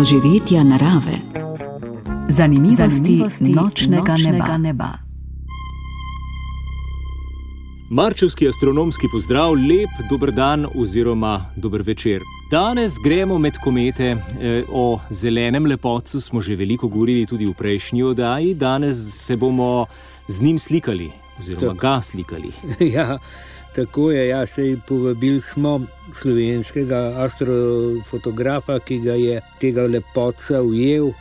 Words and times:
doživetja 0.00 0.64
narave. 0.64 1.16
Zanimivosti, 2.28 2.84
Zanimivosti 2.88 3.44
nočnega, 3.44 4.12
nočnega 4.12 4.32
neba. 4.32 4.56
neba. 4.58 4.88
Marčevski 7.90 8.48
astronomski 8.48 9.06
pozdrav, 9.12 9.52
lep 9.52 9.90
dober 10.10 10.30
dan 10.30 10.66
oziroma 10.74 11.44
dober 11.56 11.82
večer. 11.82 12.22
Danes 12.50 12.92
gremo 13.04 13.38
med 13.38 13.58
komete. 13.64 14.16
E, 14.40 14.64
o 14.72 15.00
zelenem 15.10 15.66
lepotcu 15.66 16.20
smo 16.20 16.40
že 16.40 16.56
veliko 16.56 16.88
govorili 16.88 17.26
tudi 17.26 17.46
v 17.46 17.52
prejšnji 17.52 18.02
oddaji, 18.02 18.54
danes 18.54 18.96
se 19.26 19.36
bomo 19.36 19.86
z 20.28 20.42
njim 20.42 20.58
slikali 20.58 21.10
oziroma 21.38 21.74
ga 21.74 22.00
slikali. 22.02 22.52
Ja, 22.94 23.18
tako 23.74 24.10
je, 24.10 24.28
ja, 24.28 24.46
sej 24.46 24.76
povabili 24.86 25.40
smo 25.40 25.80
slovenskega 26.14 27.14
astrofotografa, 27.24 28.78
ki 28.78 28.98
ga 29.04 29.14
je 29.14 29.40
tega 29.60 29.86
lepotca 29.86 30.62
ujel. 30.62 31.12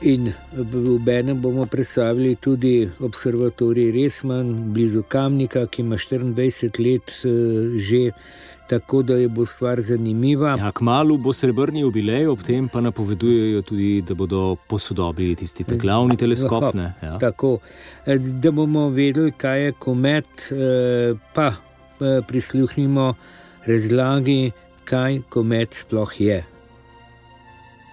In 0.00 0.30
v 0.56 1.08
enem 1.12 1.42
bomo 1.42 1.66
predstavili 1.66 2.36
tudi 2.40 2.88
observatorij 3.00 3.90
Resman, 3.92 4.72
blizu 4.72 5.02
Kamnika, 5.02 5.66
ki 5.66 5.82
ima 5.82 5.96
24 5.96 6.80
let 6.80 7.12
eh, 7.24 7.76
že, 7.76 8.10
tako 8.68 9.02
da 9.02 9.18
je 9.20 9.28
bo 9.28 9.44
stvar 9.46 9.80
zanimiva. 9.80 10.54
Ja, 10.56 10.72
kmalo 10.72 11.18
bo 11.18 11.34
srebrni 11.36 11.84
jubilej, 11.84 12.30
ob 12.32 12.40
tem 12.40 12.68
pa 12.68 12.80
napovedujejo 12.80 13.62
tudi, 13.62 14.00
da 14.00 14.14
bodo 14.14 14.56
posodobili 14.68 15.36
tisti 15.36 15.64
glavni 15.68 16.16
teleskop. 16.16 16.74
Ja. 17.02 17.18
Tako, 17.20 17.58
eh, 18.06 18.16
da 18.18 18.50
bomo 18.50 18.88
vedeli, 18.88 19.36
kaj 19.36 19.64
je 19.64 19.72
komet, 19.72 20.48
eh, 20.52 21.12
pa 21.34 21.52
prisluhnimo 22.28 23.14
razlagi, 23.66 24.52
kaj 24.84 25.20
komet 25.28 25.74
sploh 25.74 26.20
je. 26.20 26.44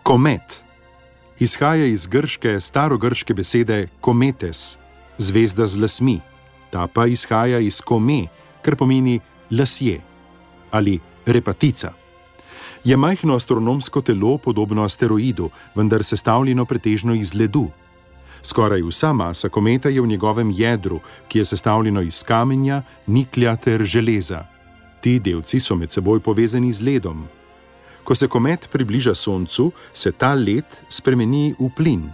Komet 0.03 0.63
izhaja 1.39 1.85
iz 1.85 2.07
grške 2.07 2.59
starogrške 2.61 3.33
besede 3.33 3.87
kometes, 4.01 4.77
zvezda 5.17 5.67
z 5.67 5.77
lasmi, 5.77 6.19
ta 6.71 6.87
pa 6.87 7.05
izhaja 7.07 7.59
iz 7.59 7.81
kome, 7.81 8.27
kar 8.61 8.75
pomeni 8.75 9.19
lasje 9.51 10.01
ali 10.71 10.99
repatica. 11.25 11.93
Je 12.83 12.97
majhno 12.97 13.35
astronomsko 13.35 14.01
telo 14.01 14.37
podobno 14.37 14.83
asteroidu, 14.83 15.49
vendar 15.75 16.03
sestavljeno 16.03 16.65
pretežno 16.65 17.13
iz 17.13 17.33
ledu. 17.33 17.67
Skoraj 18.47 18.81
vsa 18.87 19.11
masa 19.13 19.49
kometa 19.49 19.89
je 19.89 20.01
v 20.01 20.07
njegovem 20.07 20.51
jedru, 20.55 20.99
ki 21.27 21.39
je 21.39 21.45
sestavljeno 21.45 22.01
iz 22.01 22.23
kamenja, 22.23 22.81
niklja 23.07 23.55
ter 23.55 23.83
železa. 23.83 24.45
Ti 25.01 25.19
delci 25.19 25.59
so 25.59 25.75
med 25.75 25.91
seboj 25.91 26.19
povezani 26.19 26.71
z 26.71 26.81
ledom, 26.81 27.27
Ko 28.07 28.15
se 28.15 28.27
komet 28.27 28.69
približa 28.71 29.15
Soncu, 29.15 29.71
se 29.93 30.11
ta 30.11 30.31
led 30.33 30.65
spremeni 30.89 31.55
v 31.59 31.67
plin. 31.75 32.05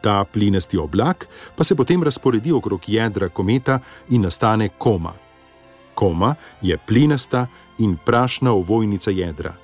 Ta 0.00 0.24
plinasti 0.24 0.78
oblak 0.78 1.26
pa 1.56 1.64
se 1.64 1.74
potem 1.74 2.02
razporedi 2.02 2.52
okrog 2.52 2.86
jedra 2.86 3.28
kometa 3.28 3.80
in 4.08 4.22
nastane 4.22 4.68
koma. 4.78 5.12
Koma 5.94 6.34
je 6.62 6.78
plinasta 6.78 7.46
in 7.78 7.96
prašna 8.06 8.52
ovojnica 8.52 9.10
jedra. 9.10 9.54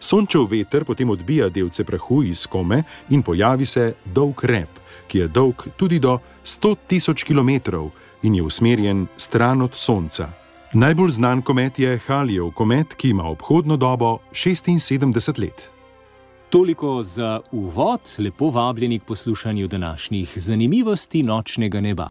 Sončev 0.00 0.46
veter 0.50 0.84
potem 0.84 1.10
odbija 1.10 1.48
delce 1.48 1.84
prahu 1.84 2.22
iz 2.22 2.46
kome 2.46 2.82
in 3.10 3.22
pojavi 3.22 3.66
se 3.66 3.92
dolg 4.04 4.44
rep, 4.44 4.80
ki 5.06 5.18
je 5.18 5.28
dolg 5.28 5.66
tudi 5.76 5.98
do 5.98 6.18
100 6.44 6.76
tisoč 6.86 7.24
km 7.24 7.50
in 8.22 8.34
je 8.34 8.42
usmerjen 8.42 9.06
stran 9.16 9.62
od 9.62 9.74
Sonca. 9.74 10.30
Najbolj 10.72 11.10
znan 11.10 11.42
komet 11.42 11.78
je 11.78 11.98
Halijev 12.06 12.50
komet, 12.50 12.94
ki 12.94 13.08
ima 13.08 13.24
obhodno 13.24 13.76
dobo 13.76 14.18
76 14.32 15.40
let. 15.40 15.68
Toliko 16.50 17.02
za 17.02 17.40
uvod, 17.52 18.00
lepo 18.18 18.50
vabljeni 18.50 18.98
k 18.98 19.04
poslušanju 19.04 19.68
današnjih 19.68 20.32
zanimivosti 20.36 21.22
nočnega 21.22 21.80
neba. 21.80 22.08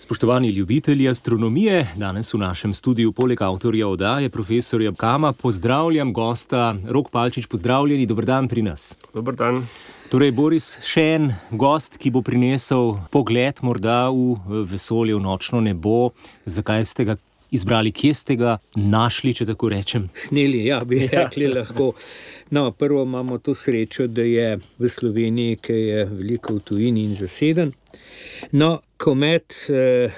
Spoštovani 0.00 0.48
ljubitelji 0.48 1.08
astronomije, 1.08 1.88
danes 1.96 2.34
v 2.34 2.38
našem 2.38 2.74
studiu, 2.74 3.12
poleg 3.12 3.42
avtorja 3.42 3.88
oddaje, 3.88 4.28
profesorja 4.30 4.92
Kama, 4.92 5.32
pozdravljam 5.32 6.12
gosta 6.12 6.76
Rok 6.88 7.10
Palčič, 7.10 7.46
pozdravljeni, 7.46 8.06
dober 8.06 8.24
dan 8.24 8.48
pri 8.48 8.62
nas. 8.62 8.96
Dober 9.14 9.34
dan. 9.34 9.66
Torej, 10.08 10.30
Boris, 10.32 10.68
še 10.86 11.02
en 11.16 11.26
gost, 11.50 11.98
ki 11.98 12.14
bo 12.14 12.22
prinesel 12.22 12.94
pogled 13.10 13.58
morda 13.66 14.06
v 14.14 14.62
vesolje, 14.70 15.18
v 15.18 15.20
nočno 15.20 15.60
nebo. 15.60 16.12
Zakaj 16.46 16.86
ste 16.86 17.04
ga 17.04 17.18
izbrali, 17.50 17.92
kje 17.92 18.14
ste 18.14 18.36
ga 18.36 18.58
našli, 18.74 19.34
če 19.34 19.46
tako 19.48 19.68
rečem? 19.72 20.08
Sneli, 20.14 20.64
ja, 20.66 20.84
bi 20.84 21.00
ja. 21.04 21.24
rekli 21.24 21.48
lahko. 21.48 21.92
No, 22.50 22.70
prvo 22.72 23.02
imamo 23.02 23.38
to 23.38 23.54
srečo, 23.54 24.06
da 24.06 24.22
je 24.22 24.58
v 24.78 24.88
Sloveniji, 24.88 25.56
ki 25.62 25.72
je 25.72 26.04
veliko 26.04 26.54
v 26.58 26.64
tujini 26.64 27.04
in 27.04 27.14
zaseden. 27.18 27.72
No, 28.52 28.80
komet, 28.96 29.54
eh, 29.70 30.10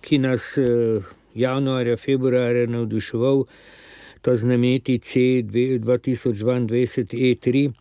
ki 0.00 0.18
nas 0.18 0.58
eh, 0.58 1.00
januarja, 1.34 1.96
februarja 1.96 2.66
navduševal, 2.66 3.44
to 4.22 4.36
znameti 4.36 4.98
C2022 4.98 7.06
E3. 7.12 7.72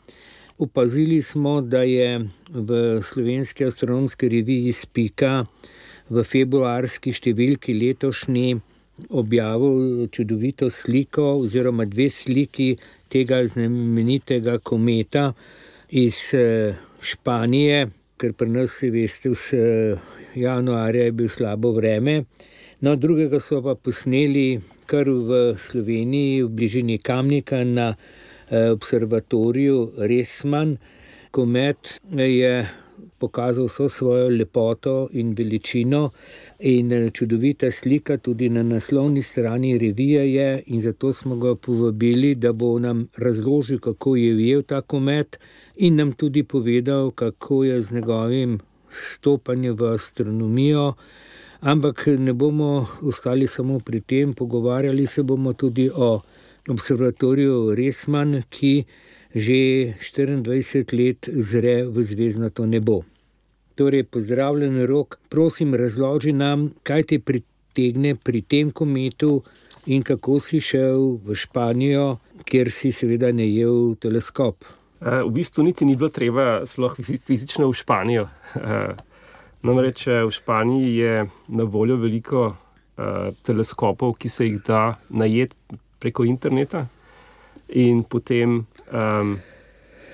Upazili 0.58 1.22
smo, 1.22 1.62
da 1.62 1.82
je 1.84 2.28
v 2.50 3.02
slovenski 3.04 3.66
astronomski 3.66 4.30
reviji 4.30 4.74
Spika 4.74 5.46
v 6.10 6.24
februarski 6.24 7.12
številki 7.12 7.74
letošnji 7.74 8.62
objavil 9.10 10.08
čudovito 10.08 10.70
sliko, 10.70 11.36
oziroma 11.36 11.86
dve 11.86 12.10
sliki 12.10 12.76
tega 13.10 13.46
znamenitega 13.48 14.58
kometa 14.58 15.34
iz 15.90 16.34
eh, 16.34 16.76
Španije, 17.02 17.88
ker 18.18 18.34
pri 18.34 18.50
nas, 18.50 18.80
veste, 18.82 19.30
vse 19.30 19.96
januarja 20.36 21.04
je 21.04 21.12
bilo 21.12 21.30
slabo 21.30 21.72
vreme. 21.72 22.24
No, 22.82 22.96
drugega 22.96 23.40
so 23.40 23.62
pa 23.64 23.76
posneli 23.76 24.60
kar 24.86 25.10
v 25.10 25.56
Sloveniji, 25.60 26.44
v 26.44 26.50
bližini 26.50 26.98
Kamnika 26.98 27.64
na 27.64 27.94
eh, 27.96 28.70
observatoriju 28.70 29.92
Resman. 29.98 30.78
Komet 31.32 32.00
je 32.16 32.66
pokazal 33.20 33.68
vso 33.68 33.90
svojo 33.90 34.30
lepoto 34.30 35.10
in 35.14 35.34
veličino. 35.36 36.10
In 36.60 36.92
eh, 36.92 37.10
čudovita 37.12 37.72
slika 37.72 38.18
tudi 38.18 38.50
na 38.50 38.64
naslovni 38.64 39.22
strani 39.22 39.78
revije 39.78 40.34
je, 40.34 40.64
in 40.66 40.82
zato 40.82 41.14
smo 41.14 41.36
ga 41.36 41.56
povabili, 41.56 42.36
da 42.36 42.54
bo 42.54 42.80
nam 42.80 43.08
razložil, 43.18 43.80
kako 43.80 44.16
je 44.16 44.36
ujel 44.36 44.64
ta 44.64 44.82
komet, 44.82 45.40
in 45.76 45.96
nam 45.96 46.12
tudi 46.14 46.44
povedal, 46.44 47.12
kako 47.12 47.64
je 47.64 47.82
z 47.82 47.94
njegovim 47.94 48.60
stopanjem 48.90 49.76
v 49.76 49.94
astronomijo. 49.94 50.94
Ampak 51.60 52.08
ne 52.08 52.34
bomo 52.34 52.88
ostali 53.02 53.48
samo 53.48 53.80
pri 53.80 54.02
tem, 54.02 54.34
pogovarjali 54.34 55.08
se 55.08 55.24
bomo 55.24 55.54
tudi 55.54 55.90
o 55.96 56.22
observatoriju 56.70 57.76
Resman, 57.76 58.42
ki 58.50 58.84
že 59.36 59.94
24 60.00 60.96
let 60.96 61.30
zre 61.34 61.84
v 61.84 62.04
zvezdnato 62.04 62.66
nebo. 62.66 63.04
Torej, 63.76 64.06
pozdravljen 64.08 64.86
rok, 64.86 65.18
prosim, 65.30 65.76
razloži 65.76 66.32
nam, 66.32 66.70
kaj 66.84 67.04
te 67.04 67.20
pritegne 67.20 68.14
pri 68.16 68.42
tem 68.42 68.72
kometu 68.72 69.42
in 69.92 70.04
kako 70.04 70.40
si 70.40 70.62
šel 70.64 71.18
v 71.26 71.36
Španijo, 71.36 72.06
kjer 72.48 72.72
si 72.72 72.94
seveda 72.96 73.34
ne 73.36 73.50
jel 73.50 73.98
teleskop. 74.00 74.64
E, 74.64 75.20
v 75.28 75.32
bistvu 75.36 75.68
niti 75.68 75.86
ni 75.86 75.98
bilo 76.00 76.10
treba 76.10 76.64
sploh 76.66 76.96
fizično 77.28 77.68
v 77.68 77.76
Španijo. 77.76 78.30
E, 78.56 78.80
namreč 79.68 80.08
v 80.08 80.32
Španiji 80.32 80.96
je 80.96 81.26
na 81.48 81.64
voljo 81.64 82.00
veliko 82.00 82.54
teleskopov, 83.44 84.14
ki 84.16 84.30
se 84.32 84.46
jih 84.48 84.62
da 84.64 84.94
najeti 85.10 85.82
preko 86.00 86.24
interneta 86.24 86.86
in 87.76 88.06
potem 88.08 88.62
um, 88.62 89.34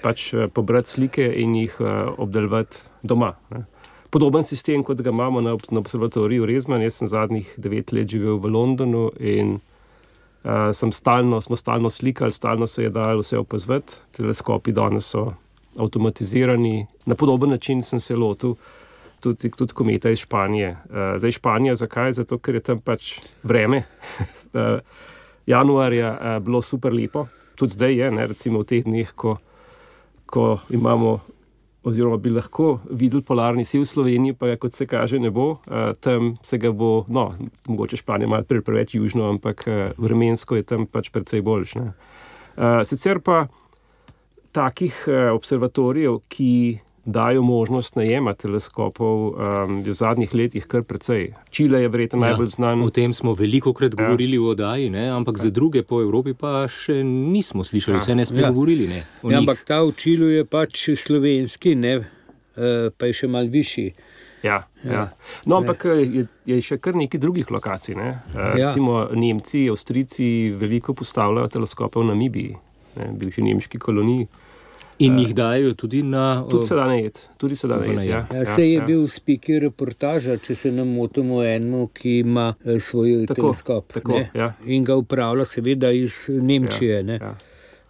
pač 0.02 0.32
pobrati 0.56 0.96
slike 0.96 1.28
in 1.44 1.54
jih 1.60 1.76
obdelovati 2.18 2.91
doma. 3.04 3.34
Ne. 3.50 3.66
Podoben 4.12 4.44
sistem, 4.44 4.84
kot 4.84 5.02
ga 5.02 5.10
imamo 5.10 5.42
na, 5.42 5.56
na 5.72 5.80
observatoriju 5.80 6.46
Rezman. 6.46 6.82
Jaz 6.84 7.00
sem 7.00 7.08
zadnjih 7.08 7.54
devet 7.58 7.94
let 7.96 8.10
živel 8.12 8.42
v 8.44 8.52
Londonu 8.52 9.06
in 9.20 9.60
uh, 10.44 10.92
stalno, 10.92 11.42
smo 11.42 11.56
stalno 11.56 11.90
slikali, 11.90 12.32
stalno 12.32 12.68
se 12.68 12.84
je 12.84 12.90
dalo 12.90 13.24
vse 13.24 13.40
opazovati. 13.40 14.02
Teleskopi 14.18 14.76
danes 14.76 15.08
so 15.16 15.30
avtomatizirani. 15.80 16.86
Na 17.06 17.16
podoben 17.16 17.50
način 17.50 17.84
sem 17.84 18.00
se 18.00 18.16
lotil 18.16 18.56
tudi, 19.20 19.50
tudi 19.50 19.74
kometa 19.74 20.10
iz 20.10 20.20
Španije. 20.20 20.72
Uh, 20.72 20.98
zdaj 21.18 21.32
Španija, 21.32 21.76
zakaj? 21.76 22.12
Zato, 22.20 22.38
ker 22.38 22.60
je 22.60 22.66
tam 22.68 22.82
pač 22.82 23.14
vreme. 23.44 23.84
uh, 24.54 24.80
januarja 25.46 26.08
je 26.08 26.36
uh, 26.38 26.44
bilo 26.44 26.62
super 26.62 26.94
lepo, 26.94 27.28
tudi 27.56 27.74
zdaj 27.74 27.96
je, 27.96 28.12
ne, 28.12 28.28
recimo 28.28 28.60
v 28.60 28.66
teh 28.66 28.84
dneh, 28.84 29.14
ko, 29.16 29.38
ko 30.26 30.58
imamo 30.70 31.20
oziroma 31.84 32.18
bi 32.18 32.30
lahko 32.30 32.80
videli 32.90 33.24
polarni 33.26 33.66
sil 33.66 33.82
v 33.82 33.90
Sloveniji, 33.90 34.38
pa 34.38 34.54
kot 34.62 34.76
se 34.78 34.86
kaže, 34.86 35.20
ne 35.20 35.32
bo. 35.34 35.58
Uh, 35.66 35.94
tam 36.00 36.36
se 36.46 36.58
ga 36.62 36.72
bo, 36.72 37.06
no, 37.10 37.32
mogoče 37.68 37.98
Španija 37.98 38.30
malo 38.30 38.46
pre, 38.48 38.62
preveč 38.62 38.96
južno, 38.96 39.30
ampak 39.30 39.66
uh, 39.68 39.82
vremensko 39.98 40.60
je 40.60 40.68
tam 40.68 40.86
pač 40.86 41.10
precej 41.10 41.42
boljše. 41.42 41.82
Uh, 41.82 42.82
sicer 42.86 43.20
pa 43.20 43.48
takih 44.52 44.94
uh, 45.08 45.32
observatorijev, 45.34 46.22
ki 46.30 46.80
dajo 47.06 47.42
možnost 47.42 47.96
najema 47.96 48.34
teleskopov, 48.34 49.34
um, 49.34 49.82
v 49.84 49.94
zadnjih 49.94 50.34
letih 50.34 50.68
kar 50.68 50.84
precej. 50.84 51.34
Čile 51.50 51.82
je 51.82 51.90
verjetno 51.90 52.22
ja, 52.22 52.30
najbolj 52.30 52.48
znan. 52.48 52.84
O 52.84 52.90
tem 52.90 53.14
smo 53.14 53.34
veliko 53.34 53.74
krat 53.74 53.96
ja. 53.98 54.06
govorili 54.06 54.38
v 54.38 54.52
oddaji, 54.54 54.90
ne? 54.90 55.10
ampak 55.10 55.38
ja. 55.38 55.44
za 55.44 55.50
druge 55.50 55.84
po 55.84 56.02
Evropi 56.02 56.34
pa 56.34 56.68
še 56.70 57.02
nismo 57.04 57.64
slišali, 57.64 57.98
ja. 57.98 58.06
vse 58.06 58.16
ne 58.16 58.26
smo 58.26 58.40
ja. 58.40 58.52
govorili. 58.52 58.88
Ne? 58.88 59.04
Ja, 59.26 59.42
ampak 59.42 59.66
ta 59.66 59.82
v 59.82 59.96
Čilu 59.98 60.30
je 60.30 60.46
pač 60.46 60.90
slovenski, 60.96 61.76
ne? 61.76 61.98
Uh, 62.52 62.92
pa 62.94 63.10
je 63.10 63.24
še 63.24 63.32
mal 63.32 63.50
višji. 63.50 63.94
Ja, 64.44 64.64
ja. 64.84 64.94
Ja. 64.94 65.04
No, 65.46 65.62
ampak 65.62 65.86
je, 65.86 66.26
je 66.50 66.62
še 66.66 66.78
kar 66.82 66.98
nekaj 66.98 67.22
drugih 67.22 67.50
lokacij. 67.54 67.98
Ne? 67.98 68.14
Uh, 68.34 68.54
ja. 68.58 68.70
Recimo 68.70 69.08
Nemci, 69.14 69.66
Avstrijci 69.74 70.54
veliko 70.58 70.94
postavljajo 70.98 71.50
teleskope 71.58 72.02
v 72.02 72.10
Namibiji, 72.14 72.56
bivši 72.98 73.50
nemški 73.50 73.82
koloniji. 73.82 74.30
In 75.02 75.18
jih 75.20 75.34
dajo 75.36 75.74
tudi 75.74 76.04
na. 76.06 76.44
Tudi 76.50 76.68
se 76.68 76.76
da 76.78 76.88
ne 76.88 76.98
jed, 77.02 77.20
tudi 77.42 77.56
se 77.56 77.68
da 77.68 77.80
ne 77.82 77.94
jed. 78.06 78.10
Ja. 78.10 78.26
Ja, 78.34 78.46
se 78.46 78.66
je 78.68 78.74
ja. 78.74 78.86
bil 78.86 79.08
speaker 79.10 79.62
reportaža, 79.66 80.38
če 80.38 80.56
se 80.56 80.72
nam 80.72 80.92
motimo 80.94 81.42
enemu, 81.44 81.88
ki 81.94 82.20
ima 82.22 82.52
eh, 82.64 82.80
svoj 82.80 83.26
tako, 83.30 83.42
teleskop. 83.42 83.94
Tako, 83.98 84.20
ja. 84.38 84.52
In 84.66 84.86
ga 84.86 84.98
upravlja, 85.02 85.48
seveda, 85.50 85.92
iz 85.92 86.26
Nemčije. 86.30 87.02
Ja, 87.08 87.18
ja. 87.22 87.32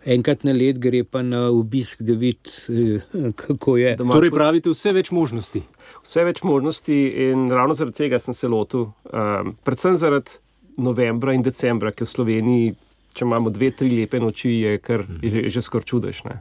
Enkrat 0.06 0.44
na 0.48 0.54
let 0.56 0.80
gre 0.82 1.04
pa 1.06 1.22
na 1.22 1.44
obisk, 1.54 2.02
da 2.02 2.16
vidi, 2.18 2.54
eh, 2.74 3.32
kako 3.44 3.78
je. 3.78 3.96
Torej, 4.02 4.32
pravite, 4.34 4.72
vse 4.74 4.96
več 4.96 5.12
možnosti. 5.16 5.64
Vse 6.02 6.24
več 6.26 6.42
možnosti, 6.48 7.02
in 7.28 7.50
ravno 7.54 7.76
zaradi 7.78 8.06
tega 8.06 8.22
sem 8.24 8.38
se 8.38 8.50
lotil. 8.50 8.88
Um, 9.12 9.52
predvsem 9.68 10.00
zaradi 10.00 10.40
novembra 10.82 11.36
in 11.36 11.44
decembra, 11.46 11.92
ki 11.92 12.08
v 12.08 12.10
Sloveniji, 12.10 12.72
če 13.14 13.28
imamo 13.28 13.52
dve, 13.52 13.74
tri 13.76 13.92
lepe 13.92 14.22
noči, 14.24 14.54
je 14.64 14.80
kar 14.80 15.04
je 15.22 15.34
že, 15.34 15.50
že 15.58 15.66
skoraj 15.66 15.90
čudež. 15.92 16.24
Ne? 16.30 16.40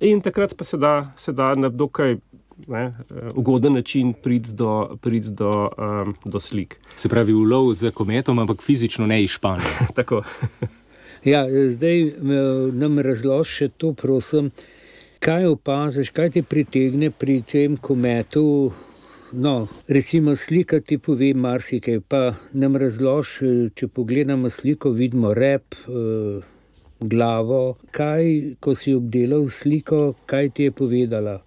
In 0.00 0.20
takrat 0.20 0.54
pa 0.56 0.64
se 0.64 0.76
da, 0.76 1.12
se 1.16 1.32
da 1.32 1.54
na 1.54 1.68
dokaj 1.68 2.16
ne, 2.68 2.94
ugoden 3.34 3.72
način 3.72 4.12
priti 4.22 4.52
do, 4.52 4.96
prid 5.00 5.24
do, 5.24 5.68
um, 5.78 6.14
do 6.24 6.40
slik. 6.40 6.76
Se 6.96 7.08
pravi, 7.08 7.32
ulov 7.32 7.72
za 7.74 7.90
kometom, 7.90 8.38
ampak 8.38 8.62
fizično 8.62 9.06
ne 9.06 9.22
iz 9.22 9.30
Španije. 9.30 9.68
Tako. 9.98 10.22
ja, 11.24 11.46
zdaj 11.68 12.12
nam 12.72 12.98
razloži 12.98 13.50
še 13.50 13.68
to, 13.68 13.92
prosim. 13.92 14.50
Kaj 15.20 15.46
opaziš, 15.46 16.10
kaj 16.16 16.30
ti 16.30 16.42
pritegne 16.42 17.10
pri 17.10 17.42
tem 17.42 17.76
kometu? 17.76 18.72
No, 19.32 19.68
recimo, 19.88 20.36
slika 20.36 20.80
ti 20.80 20.98
pove 20.98 21.34
marsikaj. 21.34 22.00
Pa 22.08 22.32
nam 22.52 22.76
razloži, 22.76 23.68
če 23.74 23.88
pogledamo 23.88 24.50
sliko, 24.50 24.90
vidimo 24.90 25.34
rep. 25.34 25.76
Glavo, 27.00 27.76
kaj, 27.90 28.56
ko 28.60 28.74
si 28.76 28.94
obdelal 28.94 29.48
sliko, 29.48 30.14
kaj 30.26 30.50
ti 30.56 30.68
je 30.68 30.72
povedala? 30.72 31.38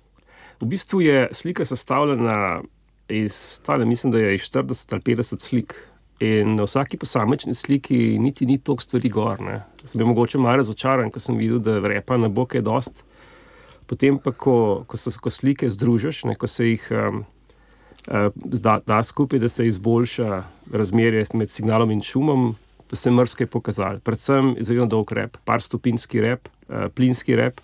V 0.62 0.66
bistvu 0.66 1.02
je 1.02 1.28
slika 1.32 1.66
sestavljena 1.66 2.62
iz, 3.10 3.62
tale, 3.66 3.86
mislim, 3.86 4.12
da 4.12 4.18
je 4.18 4.36
iz 4.36 4.42
40 4.42 4.94
ali 4.94 5.02
50 5.02 5.40
slik. 5.40 5.76
In 6.20 6.56
na 6.56 6.64
vsaki 6.64 6.98
posamečni 6.98 7.54
sliki 7.54 8.18
niti 8.20 8.46
ni 8.46 8.58
toliko 8.58 8.84
stvari 8.84 9.10
gor. 9.10 9.42
Ne. 9.42 9.62
Sem 9.86 10.00
bil 10.00 10.08
mogoče 10.08 10.38
malo 10.38 10.58
razočaran, 10.58 11.12
ko 11.12 11.20
sem 11.20 11.38
videl, 11.38 11.60
da 11.60 11.80
repa 11.80 12.18
na 12.18 12.28
boke 12.28 12.58
je 12.58 12.62
dost. 12.62 13.04
Potem 13.86 14.18
pa, 14.20 14.32
ko, 14.32 14.86
ko 14.88 14.98
se 14.98 15.12
ko 15.22 15.30
slike 15.30 15.70
združiš, 15.70 16.24
ne, 16.24 16.36
ko 16.36 16.48
se 16.48 16.70
jih 16.70 16.88
um, 16.92 17.26
uh, 18.08 18.30
da, 18.36 18.80
da 18.88 19.04
skupaj, 19.04 19.40
da 19.40 19.50
se 19.50 19.68
izboljša 19.68 20.44
razmerje 20.72 21.26
med 21.34 21.52
signalom 21.52 21.92
in 21.92 22.02
šumom, 22.02 22.56
se 22.94 23.10
je 23.10 23.14
mrzke 23.14 23.46
pokazali. 23.48 24.00
Predvsem 24.00 24.56
izredno 24.60 24.86
dolg 24.86 25.12
rep, 25.12 25.38
par 25.46 25.62
stopinski 25.62 26.22
rep, 26.22 26.50
uh, 26.68 26.88
plinski 26.96 27.36
rep, 27.36 27.62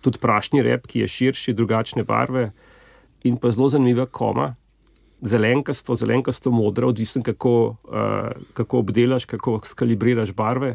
tudi 0.00 0.18
prašni 0.18 0.62
rep, 0.62 0.86
ki 0.86 1.04
je 1.04 1.08
širši, 1.08 1.54
drugačne 1.54 2.04
barve 2.04 2.50
in 3.24 3.36
pa 3.40 3.50
zelo 3.50 3.68
zanimiva 3.68 4.06
koma. 4.06 4.54
Zelenkasto, 5.24 5.94
zelenkasto 5.94 6.50
modro, 6.50 6.88
odvisno 6.88 7.22
kako, 7.22 7.76
uh, 7.84 8.28
kako 8.54 8.78
obdelaš, 8.78 9.24
kako 9.24 9.60
skalibriraš 9.64 10.34
barve, 10.36 10.74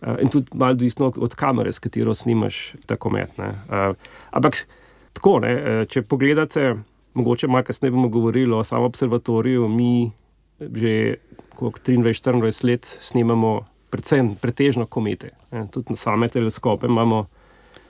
uh, 0.00 0.14
in 0.22 0.30
tudi 0.32 0.48
malo 0.54 0.72
odvisno 0.72 1.12
od 1.16 1.34
kamere, 1.34 1.72
s 1.72 1.78
katero 1.78 2.14
snimaš 2.14 2.74
tako 2.86 3.10
metne. 3.10 3.50
Uh, 3.68 3.96
ampak 4.30 4.66
tako, 5.12 5.38
ne, 5.44 5.84
če 5.88 6.02
pogledate, 6.02 6.74
mogoče 7.14 7.48
malo 7.48 7.64
kasneje 7.64 7.90
bomo 7.90 8.08
govorili 8.08 8.52
o 8.52 8.64
samem 8.64 8.84
observatoriju, 8.84 9.68
mi 9.68 10.12
že 10.60 11.16
23-24 11.60 12.64
let 12.64 12.84
snemamo 13.00 13.64
predvsem 13.90 14.34
pretežno 14.34 14.86
komete. 14.86 15.30
Tudi 15.70 15.94
na 15.94 15.96
same 15.96 16.28
teleskope 16.28 16.86
imamo 16.86 17.26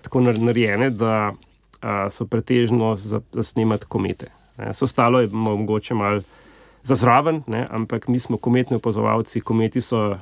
tako 0.03 0.21
narejene, 0.21 0.91
da 0.91 1.33
so 2.11 2.27
pretežno 2.27 2.97
za, 2.97 3.21
za 3.33 3.43
snemati 3.43 3.87
komete. 3.89 4.29
So 4.73 4.85
ostalo 4.85 5.21
je 5.21 5.29
mogoče 5.33 5.95
malo 5.95 6.21
za 6.83 6.95
zraven, 6.95 7.43
ne? 7.47 7.67
ampak 7.71 8.09
mi 8.09 8.19
smo 8.19 8.37
kometni 8.37 8.77
opazovalci, 8.77 9.41
kometi 9.41 9.81
so 9.81 10.19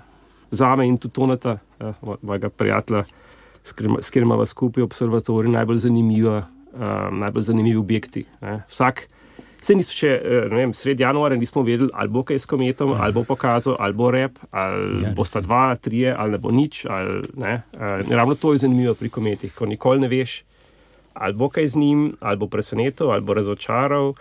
za 0.50 0.76
me 0.76 0.86
in 0.88 0.98
tudi 0.98 1.14
tonata, 1.14 1.58
mojega 2.22 2.48
prijatelja, 2.48 3.04
s 3.64 3.72
katerim 3.72 4.26
imamo 4.28 4.46
skupaj 4.46 4.82
observatorij, 4.82 5.50
najbolj 5.50 5.78
zanimivi, 5.78 6.40
najbolj 7.10 7.42
zanimivi 7.42 7.76
objekti. 7.76 8.24
Ne? 8.40 8.62
Vsak 8.70 9.08
Se 9.62 9.76
nismo 9.78 9.94
še, 9.94 10.10
eh, 10.10 10.46
ne 10.50 10.58
vem, 10.58 10.72
sred 10.74 11.00
januarja 11.00 11.38
nismo 11.38 11.62
vedeli, 11.62 11.90
ali 11.94 12.10
bo 12.10 12.24
kaj 12.26 12.40
s 12.42 12.48
kometom, 12.50 12.96
ali 12.98 13.14
bo 13.14 13.22
pokazal, 13.22 13.76
ali 13.78 13.94
bo 13.94 14.10
rep, 14.10 14.40
ali 14.50 15.04
ja, 15.04 15.12
bosta 15.14 15.40
dva, 15.40 15.76
tri, 15.78 16.08
ali 16.10 16.34
ne 16.34 16.40
bo 16.42 16.50
nič. 16.50 16.82
Ali, 16.90 17.20
ne. 17.38 17.60
Uh, 17.70 18.02
ravno 18.10 18.34
to 18.34 18.56
je 18.56 18.64
zanimivo 18.64 18.96
pri 18.98 19.12
kometih, 19.14 19.54
ko 19.54 19.70
nikoli 19.70 20.02
ne 20.02 20.10
veš, 20.10 20.40
ali 21.14 21.38
bo 21.38 21.46
kaj 21.52 21.70
z 21.74 21.78
njim, 21.78 22.02
ali 22.18 22.40
bo 22.42 22.50
presenetil, 22.50 23.12
ali 23.14 23.22
bo 23.22 23.38
razočaral. 23.38 24.16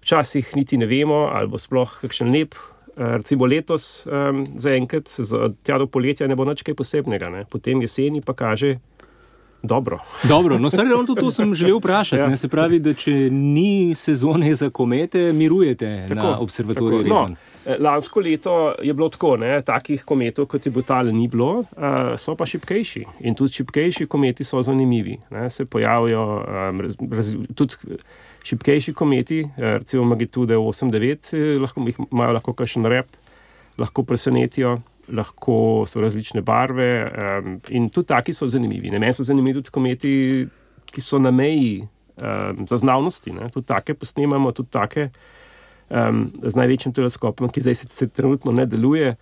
Včasih 0.00 0.56
niti 0.56 0.80
ne 0.80 0.88
vemo, 0.88 1.26
ali 1.36 1.52
bo 1.52 1.60
sploh 1.60 2.00
kakšen 2.00 2.32
lep. 2.32 2.56
Recimo 2.98 3.46
letos, 3.46 4.08
um, 4.10 4.40
zaenkrat, 4.58 5.06
tja 5.62 5.76
do 5.78 5.86
poletja 5.86 6.26
ne 6.26 6.34
bo 6.34 6.48
nič 6.48 6.64
kaj 6.66 6.74
posebnega, 6.74 7.28
ne. 7.30 7.44
potem 7.46 7.84
jeseni 7.84 8.24
pa 8.24 8.34
kaže, 8.34 8.80
Dobro. 9.62 9.98
Dobro, 10.22 10.58
no, 10.58 10.68
ravno 10.76 11.14
to, 11.14 11.30
sem 11.30 11.54
želel 11.54 11.78
vprašati. 11.82 12.30
Ja. 12.30 12.36
Se 12.36 12.48
pravi, 12.48 12.78
da 12.78 12.94
če 12.94 13.12
ni 13.30 13.94
sezone 13.94 14.54
za 14.54 14.70
komete, 14.70 15.32
mirujete 15.32 16.06
tako, 16.08 16.26
na 16.26 16.38
observatoriju. 16.38 17.08
No, 17.08 17.28
eh, 17.66 17.76
lansko 17.80 18.20
leto 18.20 18.74
je 18.82 18.94
bilo 18.94 19.08
tako, 19.08 19.36
ne, 19.36 19.62
takih 19.62 20.04
kometov, 20.04 20.46
kot 20.46 20.66
je 20.66 20.72
Butale, 20.72 21.12
ni 21.12 21.28
bilo, 21.28 21.58
uh, 21.58 22.14
so 22.16 22.36
pa 22.36 22.46
šipkejši. 22.46 23.04
In 23.20 23.34
tudi 23.34 23.52
šipkejši 23.52 24.06
kometi 24.06 24.44
so 24.44 24.62
zanimivi. 24.62 25.18
Ne, 25.30 25.50
se 25.50 25.64
pojavijo 25.64 26.22
um, 26.38 26.80
raz, 26.80 26.94
raz, 27.10 27.34
tudi 27.54 27.98
šipkejši 28.44 28.94
kometi, 28.94 29.42
recimo 29.56 30.04
magnitude 30.04 30.56
8-9, 30.56 31.58
lahko 31.60 31.86
imajo 32.12 32.32
lahko 32.32 32.52
kakšen 32.52 32.86
rep, 32.86 33.06
lahko 33.78 34.02
presenetijo 34.02 34.76
lahko 35.12 35.84
so 35.88 36.00
različne 36.00 36.42
barve 36.42 36.88
um, 37.04 37.60
in 37.68 37.88
tudi 37.90 38.08
taki 38.08 38.32
so 38.32 38.48
zanimivi. 38.48 38.90
Meni 38.90 39.12
so 39.14 39.24
zanimivi 39.24 39.60
tudi 39.60 39.70
kometi, 39.70 40.12
ki 40.88 41.00
so 41.04 41.18
na 41.18 41.30
meji 41.30 41.82
um, 41.82 42.66
zaznavnosti. 42.68 43.32
Ne? 43.32 43.48
Tudi 43.52 43.66
take 43.66 43.94
posnemamo, 43.94 44.52
tudi 44.52 44.70
take 44.70 45.08
um, 45.90 46.26
z 46.42 46.54
največjim 46.56 46.94
teleskopom, 46.94 47.52
ki 47.52 47.64
zdaj 47.64 47.80
se 47.84 48.08
trenutno 48.08 48.52
ne 48.52 48.66
deluje. 48.66 49.16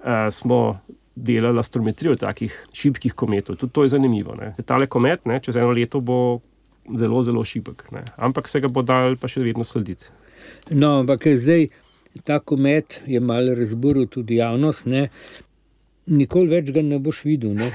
Uh, 0.00 0.28
smo 0.32 0.80
delali 1.14 1.58
astrometrijo 1.58 2.16
takih 2.16 2.54
šibkih 2.72 3.14
kometov. 3.14 3.56
Tudi 3.56 3.72
to 3.72 3.82
je 3.82 3.88
zanimivo. 3.96 4.34
Ne? 4.34 4.54
Tale 4.66 4.86
komet, 4.86 5.26
ne, 5.26 5.40
čez 5.42 5.56
eno 5.56 5.74
leto 5.76 6.00
bo 6.00 6.40
zelo, 6.96 7.22
zelo 7.22 7.44
šibek. 7.44 7.90
Ne? 7.92 8.04
Ampak 8.16 8.48
se 8.48 8.60
ga 8.60 8.68
bo 8.68 8.82
dal 8.82 9.16
pa 9.20 9.28
še 9.28 9.44
vedno 9.44 9.64
slediti. 9.64 10.08
No, 10.70 11.00
ampak 11.02 11.28
zdaj. 11.36 11.68
Ta 12.24 12.38
komet 12.38 13.02
je 13.06 13.20
malo 13.20 13.54
razburil 13.54 14.06
tudi 14.06 14.36
javnost. 14.36 14.86
Ne? 14.86 15.08
Nikoli 16.06 16.50
več 16.50 16.70
ga 16.74 16.82
ne 16.82 16.98
boš 16.98 17.24
videl. 17.24 17.54
Ne? 17.54 17.70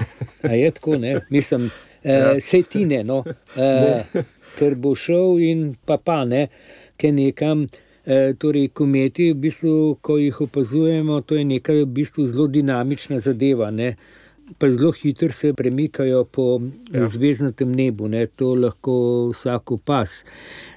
Je 0.62 0.70
tako, 0.70 0.98
ne? 1.00 1.20
mislim, 1.30 1.70
eh, 2.02 2.36
ja. 2.36 2.62
ti 2.70 2.84
ne. 2.86 3.02
No? 3.04 3.24
Eh, 3.56 4.04
ker 4.56 4.74
bo 4.74 4.94
šel 4.96 5.40
in 5.44 5.66
pa 5.84 5.96
pa 5.96 6.24
ne, 6.24 6.46
ker 6.96 7.12
nekam. 7.12 7.66
Eh, 8.06 8.36
torej, 8.38 8.68
kometi, 8.70 9.32
v 9.32 9.38
bistvu, 9.42 9.96
ko 9.98 10.14
jih 10.20 10.36
opazujemo, 10.44 11.16
to 11.26 11.34
je 11.34 11.42
nekaj 11.44 11.80
v 11.80 11.88
bistvu 11.90 12.26
zelo 12.30 12.46
dinamična 12.46 13.18
zadeva. 13.18 13.72
Ne? 13.74 13.96
Pa 14.58 14.70
zelo 14.70 14.92
hitro 14.92 15.32
se 15.32 15.52
premikajo 15.52 16.24
po 16.24 16.60
ja. 16.92 17.06
zvezdnem 17.06 17.72
nebu, 17.72 18.08
ne? 18.08 18.26
to 18.26 18.54
lahko 18.54 19.30
vsak 19.34 19.74
pas. 19.84 20.24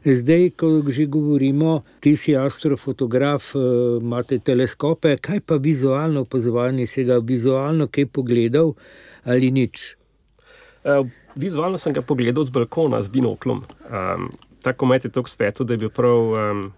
Zdaj, 0.06 0.50
ko 0.58 0.82
že 0.90 1.06
govorimo, 1.06 1.82
ti 2.00 2.16
si 2.18 2.36
astrofotograf, 2.36 3.56
eh, 3.56 3.60
imate 4.02 4.40
teleskope, 4.40 5.18
kaj 5.18 5.40
pa 5.46 5.56
vizualno 5.56 6.22
opazovanje, 6.22 6.88
si 6.88 7.04
ga 7.04 7.18
vizualno 7.18 7.88
kaj 7.88 8.06
pogledal 8.06 8.74
ali 9.24 9.52
nič? 9.52 9.96
Uh, 10.84 11.06
vizualno 11.36 11.78
sem 11.78 11.94
ga 11.94 12.02
pogledal 12.02 12.44
z 12.44 12.50
balkona, 12.50 13.04
z 13.04 13.10
binoklom. 13.12 13.64
Um, 13.92 14.30
ta 14.64 14.74
komet 14.74 15.06
je 15.06 15.12
tako 15.12 15.30
svetu, 15.30 15.64
da 15.64 15.74
je 15.74 15.78
bil 15.78 15.90
prav. 15.90 16.34
Um, 16.34 16.72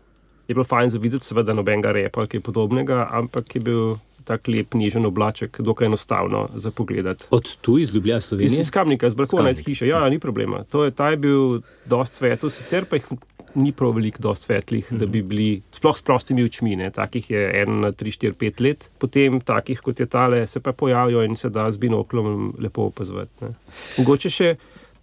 Je 0.50 0.56
bilo 0.56 0.66
fajn 0.68 0.90
za 0.90 1.00
videti, 1.00 1.24
seveda, 1.24 1.54
nobenega 1.54 1.94
repa 1.96 2.20
ali 2.20 2.28
kaj 2.28 2.42
podobnega, 2.44 3.08
ampak 3.14 3.56
je 3.56 3.62
bil 3.62 3.94
tak 4.25 4.48
lep, 4.48 4.74
nižen 4.74 5.06
oblaček, 5.06 5.62
dokaj 5.62 5.90
enostavno 5.90 6.48
za 6.56 6.72
pogled. 6.72 7.08
Od 7.30 7.56
tu 7.62 7.78
iz 7.80 7.96
Ljubljana, 7.96 8.22
Slovenije? 8.22 8.62
Iz 8.62 8.72
kamnika, 8.72 9.10
z 9.10 9.16
balkona, 9.16 9.50
iz 9.50 9.60
hiše. 9.66 9.88
Ja, 9.88 10.04
ni 10.10 10.20
problema. 10.20 10.63
To 10.63 10.84
je, 10.84 10.92
ta 10.92 11.10
je 11.10 11.18
bil 11.18 11.62
dosti 11.86 12.22
svetov, 12.22 12.50
sicer 12.54 12.86
pa 12.86 13.00
jih 13.00 13.12
ni 13.56 13.72
prav 13.72 13.96
veliko, 13.96 14.22
dosti 14.22 14.46
svetlih, 14.46 14.88
da 14.92 15.06
bi 15.06 15.20
mhm. 15.20 15.28
bili 15.28 15.62
sploh 15.72 15.98
s 15.98 16.01
prostimi 16.01 16.44
očmi. 16.44 16.75
Ne. 16.75 16.92
Takih 16.92 17.32
je 17.32 17.42
en 17.62 17.82
na 17.82 17.92
3, 17.92 18.18
4, 18.18 18.34
5 18.40 18.62
let, 18.63 18.90
potem 19.00 19.42
takih 19.42 19.82
kot 19.82 20.00
je 20.00 20.06
tale, 20.06 20.46
se 20.48 20.60
pa 20.60 20.72
pojavijo 20.72 21.24
in 21.24 21.36
se 21.36 21.50
da 21.50 21.72
z 21.72 21.78
binoklom 21.78 22.54
lepo 22.60 22.88
opazovati. 22.92 23.51
Mogoče 23.98 24.30
še. 24.30 24.56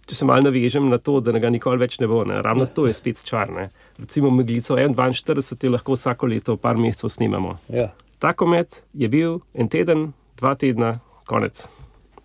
Če 0.09 0.15
se 0.15 0.25
malo 0.25 0.41
navežem 0.41 0.87
na 0.89 0.97
to, 0.97 1.19
da 1.21 1.35
ga 1.37 1.51
nikoli 1.53 1.77
več 1.77 1.99
ne 2.01 2.07
bo, 2.09 2.23
ne? 2.25 2.39
ravno 2.41 2.65
to 2.65 2.87
je 2.87 2.95
spet 2.97 3.19
čarne. 3.21 3.67
Recimo, 3.99 4.31
Meglico 4.33 4.73
M42 4.73 5.69
lahko 5.69 5.93
vsako 5.93 6.31
leto, 6.31 6.55
par 6.57 6.79
mesecev 6.81 7.11
snimamo. 7.13 7.59
Ja. 7.69 7.91
Ta 8.19 8.33
komet 8.33 8.81
je 8.93 9.07
bil 9.07 9.39
en 9.53 9.69
teden, 9.71 10.09
dva 10.39 10.55
tedna, 10.59 10.97
konec. 11.27 11.67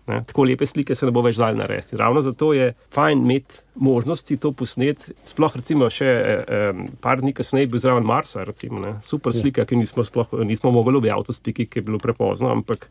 Ne? 0.07 0.19
Tako 0.27 0.43
lepe 0.45 0.65
slike 0.69 0.95
se 0.95 1.07
ne 1.07 1.13
bo 1.15 1.23
več 1.25 1.39
dal 1.41 1.57
narediti. 1.57 1.97
Ravno 1.97 2.21
zato 2.21 2.51
je 2.53 2.73
fajn 2.93 3.23
imeti 3.23 3.61
možnosti 3.81 4.37
to 4.37 4.51
posneti. 4.53 5.15
Sploh, 5.25 5.55
recimo, 5.57 5.89
še 5.89 6.05
eh, 6.05 6.83
par 7.01 7.23
dni 7.23 7.33
kasneje 7.33 7.71
bil 7.73 7.81
zraven 7.81 8.05
Marsa, 8.05 8.43
recimo, 8.45 8.97
super 9.05 9.33
ja. 9.33 9.41
slika, 9.41 9.65
ki 9.65 9.79
nismo, 9.79 10.05
sploh, 10.05 10.37
nismo 10.45 10.73
mogli 10.75 10.99
objaviti 11.01 11.33
v 11.33 11.37
spiki, 11.39 11.67
ki 11.69 11.81
je 11.81 11.87
bilo 11.89 12.01
prepozno, 12.01 12.51
ampak 12.53 12.85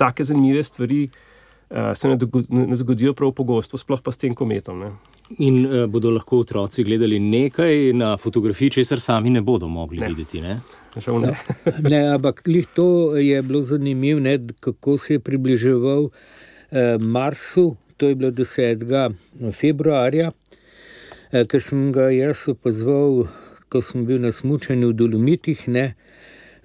take 0.00 0.26
zanimive 0.26 0.64
stvari 0.66 1.04
eh, 1.06 1.92
se 1.94 2.10
ne, 2.10 2.18
ne 2.64 2.80
zgodijo 2.80 3.14
prav 3.14 3.36
pogosto, 3.38 3.78
sploh 3.78 4.02
pa 4.02 4.14
s 4.14 4.18
tem 4.24 4.34
kometom. 4.34 4.82
Ne? 4.82 5.17
In 5.36 5.64
uh, 5.64 5.86
bodo 5.86 6.10
lahko 6.10 6.38
otroci 6.40 6.84
gledali 6.84 7.18
nekaj 7.20 7.92
na 7.92 8.16
fotografiji, 8.16 8.70
česar 8.80 9.00
sami 9.00 9.30
ne 9.30 9.40
bodo 9.40 9.68
mogli 9.68 10.00
ne. 10.00 10.08
videti. 10.08 10.40
Ne? 10.40 10.60
Ne. 11.06 11.34
ne, 11.90 12.08
ampak 12.14 12.42
to 12.74 13.16
je 13.16 13.42
bilo 13.42 13.62
zanimivo, 13.62 14.20
kako 14.60 14.98
se 14.98 15.14
je 15.14 15.18
približeval 15.20 16.08
eh, 16.70 16.98
Marsu, 16.98 17.76
to 17.96 18.08
je 18.08 18.14
bilo 18.14 18.30
10. 18.30 19.14
februarja, 19.52 20.32
eh, 21.32 21.44
ker 21.44 21.62
sem 21.62 21.92
ga 21.92 22.10
jaz 22.10 22.48
opazoval, 22.48 23.28
ko 23.68 23.82
sem 23.82 24.06
bil 24.06 24.20
na 24.20 24.32
smutku 24.32 24.72
v 24.72 24.92
Dolomitih, 24.92 25.68
ne, 25.68 25.94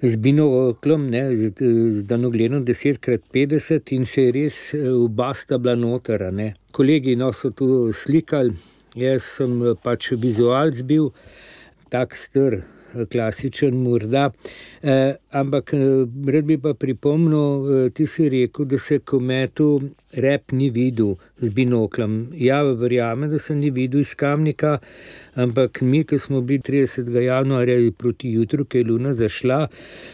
z 0.02 0.18
binoklom, 0.18 1.08
z, 1.12 1.52
z 1.56 2.04
danogledom 2.08 2.66
10x50 2.66 3.94
in 3.96 4.06
se 4.06 4.22
je 4.22 4.32
res 4.32 4.74
eh, 4.74 4.90
ubasta 4.92 5.58
bila 5.58 5.76
notara. 5.76 6.32
Ne. 6.32 6.54
Kolegi 6.74 7.16
no, 7.16 7.30
so 7.38 7.52
tu 7.54 7.68
slikali, 7.94 8.56
jaz 8.98 9.28
sem 9.38 9.60
eh, 9.62 9.76
pač 9.78 10.12
vizualc 10.18 10.80
bil, 10.90 11.12
tak 11.94 12.18
str 12.18 12.64
klasičen, 13.10 13.76
morda. 13.84 14.32
Eh, 14.82 15.16
ampak 15.32 15.74
eh, 15.74 16.06
rad 16.34 16.46
bi 16.46 16.58
pa 16.58 16.74
pripomnil, 16.74 17.88
eh, 17.88 17.90
ti 17.96 18.06
si 18.08 18.30
rekel, 18.30 18.66
da 18.66 18.78
se 18.78 19.00
kometu 19.00 19.82
rep 20.14 20.52
ni 20.52 20.70
videl 20.70 21.16
z 21.42 21.50
binoklom. 21.50 22.34
Ja, 22.38 22.62
verjamem, 22.64 23.30
da 23.30 23.40
se 23.40 23.56
ni 23.56 23.72
videl 23.72 24.02
iz 24.02 24.16
kamnika, 24.16 24.78
ampak 25.36 25.82
mi, 25.82 26.04
ki 26.04 26.20
smo 26.20 26.42
bili 26.42 26.62
30. 26.62 27.10
januarja 27.26 27.92
proti 27.98 28.34
jutru, 28.34 28.66
ki 28.66 28.84
je 28.84 28.90
luna 28.92 29.14
zašla, 29.14 29.68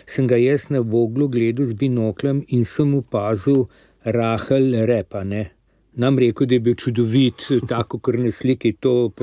sem 0.05 0.27
ga 0.27 0.37
jaz 0.37 0.69
na 0.69 0.79
voglu 0.79 1.27
gledal 1.27 1.65
z 1.65 1.73
binoklom 1.73 2.43
in 2.47 2.65
sem 2.65 2.95
opazil 2.95 3.67
rahel 4.03 4.75
repa. 4.87 5.23
Ne? 5.23 5.58
Nam 5.93 6.19
rekel, 6.19 6.47
da 6.47 6.53
je 6.55 6.59
bil 6.59 6.75
čudovit, 6.75 7.47
tako 7.69 7.99
kot 7.99 8.15
na 8.15 8.31
sliki. 8.31 8.73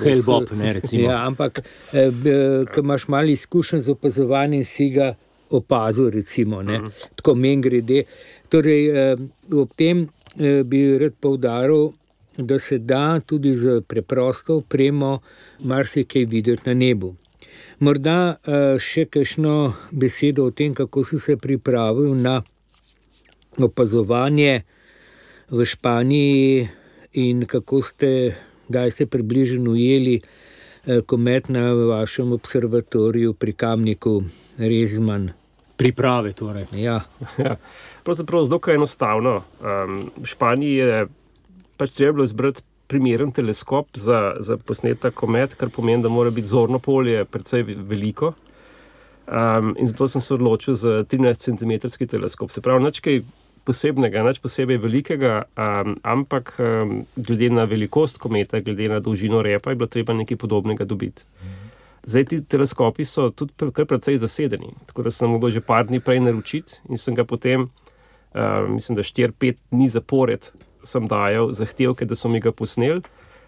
Helbop, 0.03 0.51
ne 0.59 0.73
recimo. 0.73 1.11
Ja, 1.11 1.27
ampak, 1.27 1.61
eh, 1.93 2.11
ko 2.75 2.81
imaš 2.81 3.09
malo 3.09 3.27
izkušen 3.27 3.81
z 3.81 3.91
opazovanjem, 3.91 4.65
si 4.65 4.91
ga 4.91 5.15
opazil, 5.51 6.11
recimo, 6.11 6.57
uh 6.57 6.65
mhm. 6.65 6.73
-huh. 6.73 7.07
tako 7.17 7.35
meni 7.35 7.63
grede. 7.63 8.03
Torej, 8.49 9.13
eh, 9.13 9.17
ob 9.53 9.71
tem 9.77 10.09
eh, 10.39 10.63
bi 10.65 10.99
rad 10.99 11.13
povdaril, 11.21 11.91
da 12.39 12.59
se 12.59 12.79
da 12.79 13.21
tudi 13.21 13.55
z 13.55 13.81
preprosto 13.81 14.57
opremo 14.57 15.19
marsikaj 15.61 16.25
videti 16.25 16.63
na 16.67 16.75
nebu. 16.75 17.15
Morda 17.79 18.37
še 18.79 19.05
kakšno 19.05 19.73
besedo 19.91 20.45
o 20.45 20.51
tem, 20.51 20.75
kako 20.75 21.05
si 21.05 21.19
se 21.19 21.37
pripravil 21.37 22.15
na 22.15 22.43
opazovanje 23.59 24.63
v 25.51 25.65
Španiji 25.65 26.69
in 27.13 27.47
kako 27.47 27.83
ste, 27.83 28.35
da 28.69 28.91
ste 28.91 29.07
približno 29.07 29.71
ujeli 29.71 30.21
eh, 30.21 31.01
komet 31.07 31.49
na 31.49 31.73
vašem 31.73 32.33
observatoriju 32.33 33.35
pri 33.35 33.53
Kamniku, 33.53 34.23
Rezman. 34.59 35.31
Priprave 35.77 36.33
torej. 36.33 36.67
Ja. 36.73 37.01
Ja, 37.39 37.57
pravzaprav 38.05 38.45
zelo 38.45 38.61
enostavno. 38.75 39.43
Um, 39.61 40.11
v 40.17 40.27
Španiji 40.27 40.75
je 40.75 41.07
pač 41.77 41.93
treba 41.95 42.25
izbrati 42.25 42.63
primeren 42.87 43.33
teleskop 43.33 43.89
za, 43.95 44.37
za 44.41 44.57
posnetek 44.57 45.15
komet, 45.15 45.55
kar 45.55 45.71
pomeni, 45.71 46.03
da 46.03 46.09
mora 46.09 46.31
biti 46.31 46.49
zorno 46.49 46.79
polje 46.79 47.25
precej 47.25 47.63
veliko. 47.63 48.33
Um, 49.27 49.75
in 49.79 49.87
zato 49.87 50.07
sem 50.09 50.21
se 50.21 50.35
odločil 50.35 50.75
za 50.75 51.03
13 51.05 51.35
cm 51.35 52.07
teleskop. 52.07 52.51
Se 52.51 52.61
pravi, 52.61 52.85
nekaj 52.85 53.21
posebnega, 53.67 54.23
nič 54.23 54.39
posebej 54.43 54.79
velikega, 54.79 55.47
um, 55.59 55.97
ampak 56.07 56.55
um, 56.63 57.03
glede 57.19 57.51
na 57.51 57.67
velikost 57.67 58.21
kometa, 58.23 58.63
glede 58.63 58.89
na 58.93 59.01
dolžino 59.03 59.43
repa, 59.43 59.75
je 59.75 59.81
bilo 59.81 59.91
treba 59.91 60.15
nekaj 60.15 60.39
podobnega 60.39 60.87
dobiti. 60.87 61.27
Zdaj 62.07 62.25
ti 62.31 62.39
teleskopi 62.47 63.03
so 63.03 63.33
tudi 63.35 63.51
kar 63.75 63.89
precej 63.91 64.21
zasedeni, 64.23 64.71
tako 64.87 65.09
da 65.09 65.11
sem 65.11 65.31
mogel 65.31 65.51
že 65.51 65.61
par 65.61 65.89
dni 65.89 65.99
prej 65.99 66.23
naročiti 66.23 66.79
in 66.87 67.03
sem 67.03 67.19
ga 67.19 67.27
potem, 67.27 67.67
uh, 67.67 68.63
mislim, 68.71 68.95
da 68.95 69.03
4-5 69.03 69.59
dni 69.75 69.91
zapored 69.91 70.53
sem 70.87 71.09
dajal 71.11 71.51
zahtevke, 71.51 72.07
da 72.07 72.15
so 72.15 72.31
mi 72.31 72.41
ga 72.41 72.55
posneli. 72.55 73.03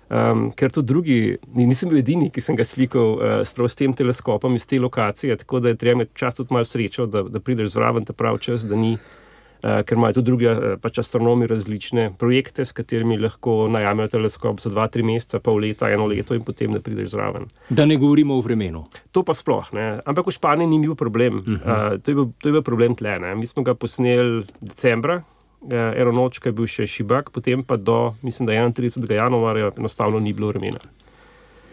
Um, 0.09 0.49
ker 0.57 0.73
tudi 0.73 0.89
drugi, 0.89 1.19
nisem 1.53 1.93
bil 1.93 2.01
edini, 2.01 2.31
ki 2.33 2.41
sem 2.41 2.57
ga 2.57 2.65
slikal 2.65 3.21
uh, 3.21 3.45
s 3.45 3.77
tem 3.77 3.93
teleskopom 3.93 4.57
iz 4.57 4.65
te 4.67 4.81
lokacije, 4.81 5.37
tako 5.37 5.61
da 5.61 5.69
je 5.69 5.77
treba 5.77 6.01
imeti 6.01 6.17
čas 6.17 6.35
tudi 6.35 6.55
malo 6.57 6.65
srečo, 6.65 7.07
da, 7.07 7.23
da 7.29 7.41
prideš 7.45 7.77
zraven 7.77 8.09
ta 8.09 8.17
pravi 8.17 8.41
čas, 8.41 8.65
da 8.65 8.75
ni 8.75 8.97
Eh, 8.97 9.18
ker 9.61 9.97
imajo 9.99 10.13
tudi 10.13 10.31
drugi 10.31 10.47
eh, 10.47 10.77
pač 10.81 11.01
astronomi 11.03 11.47
različne 11.47 12.13
projekte, 12.19 12.65
s 12.65 12.73
katerimi 12.73 13.19
lahko 13.19 13.67
najamejo 13.73 14.13
teleskop 14.15 14.61
za 14.63 14.71
dva, 14.71 14.87
tri 14.93 15.03
meseca, 15.03 15.41
pol 15.43 15.59
leta, 15.65 15.91
eno 15.91 16.07
leto 16.07 16.37
in 16.37 16.45
potem 16.47 16.75
ne 16.75 16.83
prideš 16.85 17.11
zraven. 17.17 17.49
Da 17.71 17.87
ne 17.87 17.97
govorimo 17.97 18.39
o 18.39 18.45
vremenu. 18.45 18.85
To 19.13 19.25
pa 19.27 19.35
sploh 19.35 19.73
ne. 19.75 19.89
Ampak 20.07 20.31
v 20.31 20.37
Španiji 20.37 20.71
ni 20.71 20.79
bil 20.87 20.95
problem. 20.95 21.39
Uh 21.39 21.45
-huh. 21.45 21.95
uh, 21.95 21.99
to, 22.03 22.11
je 22.11 22.15
bil, 22.15 22.31
to 22.39 22.49
je 22.49 22.53
bil 22.53 22.63
problem 22.63 22.95
tle. 22.95 23.19
Ne. 23.19 23.35
Mi 23.35 23.47
smo 23.47 23.63
ga 23.63 23.75
posneli 23.75 24.45
decembra. 24.61 25.23
Eno 25.71 26.13
noč, 26.13 26.39
ki 26.39 26.49
je 26.49 26.53
bil 26.53 26.67
še 26.67 26.87
šibak, 26.87 27.31
potem 27.31 27.65
pa 27.65 27.77
do, 27.77 28.15
mislim, 28.23 28.47
da 28.47 28.53
31. 28.53 29.13
januarja 29.13 29.73
enostavno 29.77 30.21
ni 30.21 30.33
bilo 30.33 30.49
vremena. 30.49 30.79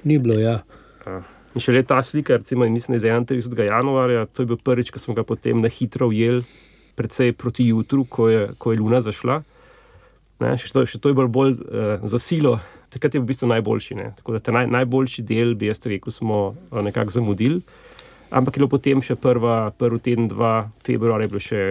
Ni 0.04 0.18
bilo, 0.18 0.39
ja. 0.39 0.63
In 1.56 1.62
še 1.62 1.72
leta 1.72 2.01
slika, 2.04 2.38
recimo, 2.38 2.65
mislim, 2.65 2.98
iz 2.98 3.04
31. 3.04 3.70
januarja, 3.70 4.25
to 4.25 4.42
je 4.42 4.46
bil 4.46 4.58
prvič, 4.58 4.89
ko 4.92 5.00
smo 5.00 5.13
ga 5.13 5.24
potem 5.24 5.62
na 5.62 5.70
hitro 5.70 6.08
ujeli, 6.08 6.44
precej 6.96 7.34
proti 7.34 7.68
jutru, 7.68 8.06
ko 8.10 8.30
je, 8.30 8.48
ko 8.58 8.72
je 8.72 8.80
luna 8.80 9.02
zašla. 9.02 9.42
Ne, 10.44 10.56
še, 10.60 10.72
to, 10.75 10.84
še 10.88 11.00
to 11.00 11.12
je 11.12 11.18
bolj, 11.18 11.30
bolj 11.32 11.54
uh, 11.56 12.04
za 12.04 12.20
silo, 12.20 12.58
takrat 12.92 13.16
je 13.16 13.22
v 13.24 13.30
bistvu 13.30 13.48
najboljši. 13.52 13.96
Ne. 13.96 14.12
Tako 14.20 14.36
da 14.36 14.44
ta 14.44 14.56
naj, 14.56 14.68
najboljši 14.72 15.24
del, 15.28 15.56
bi 15.56 15.70
jaz 15.70 15.80
rekel, 15.88 16.12
smo 16.12 16.40
uh, 16.52 16.82
nekako 16.84 17.16
zamudili. 17.16 17.62
Ampak 18.36 18.58
je 18.58 18.60
bilo 18.60 18.72
potem 18.72 19.00
še 19.06 19.16
prva, 19.22 19.70
prvi 19.78 20.02
teden, 20.04 20.28
dva 20.28 20.66
februarja, 20.84 21.28
je 21.28 21.32
bilo 21.32 21.44
še 21.44 21.62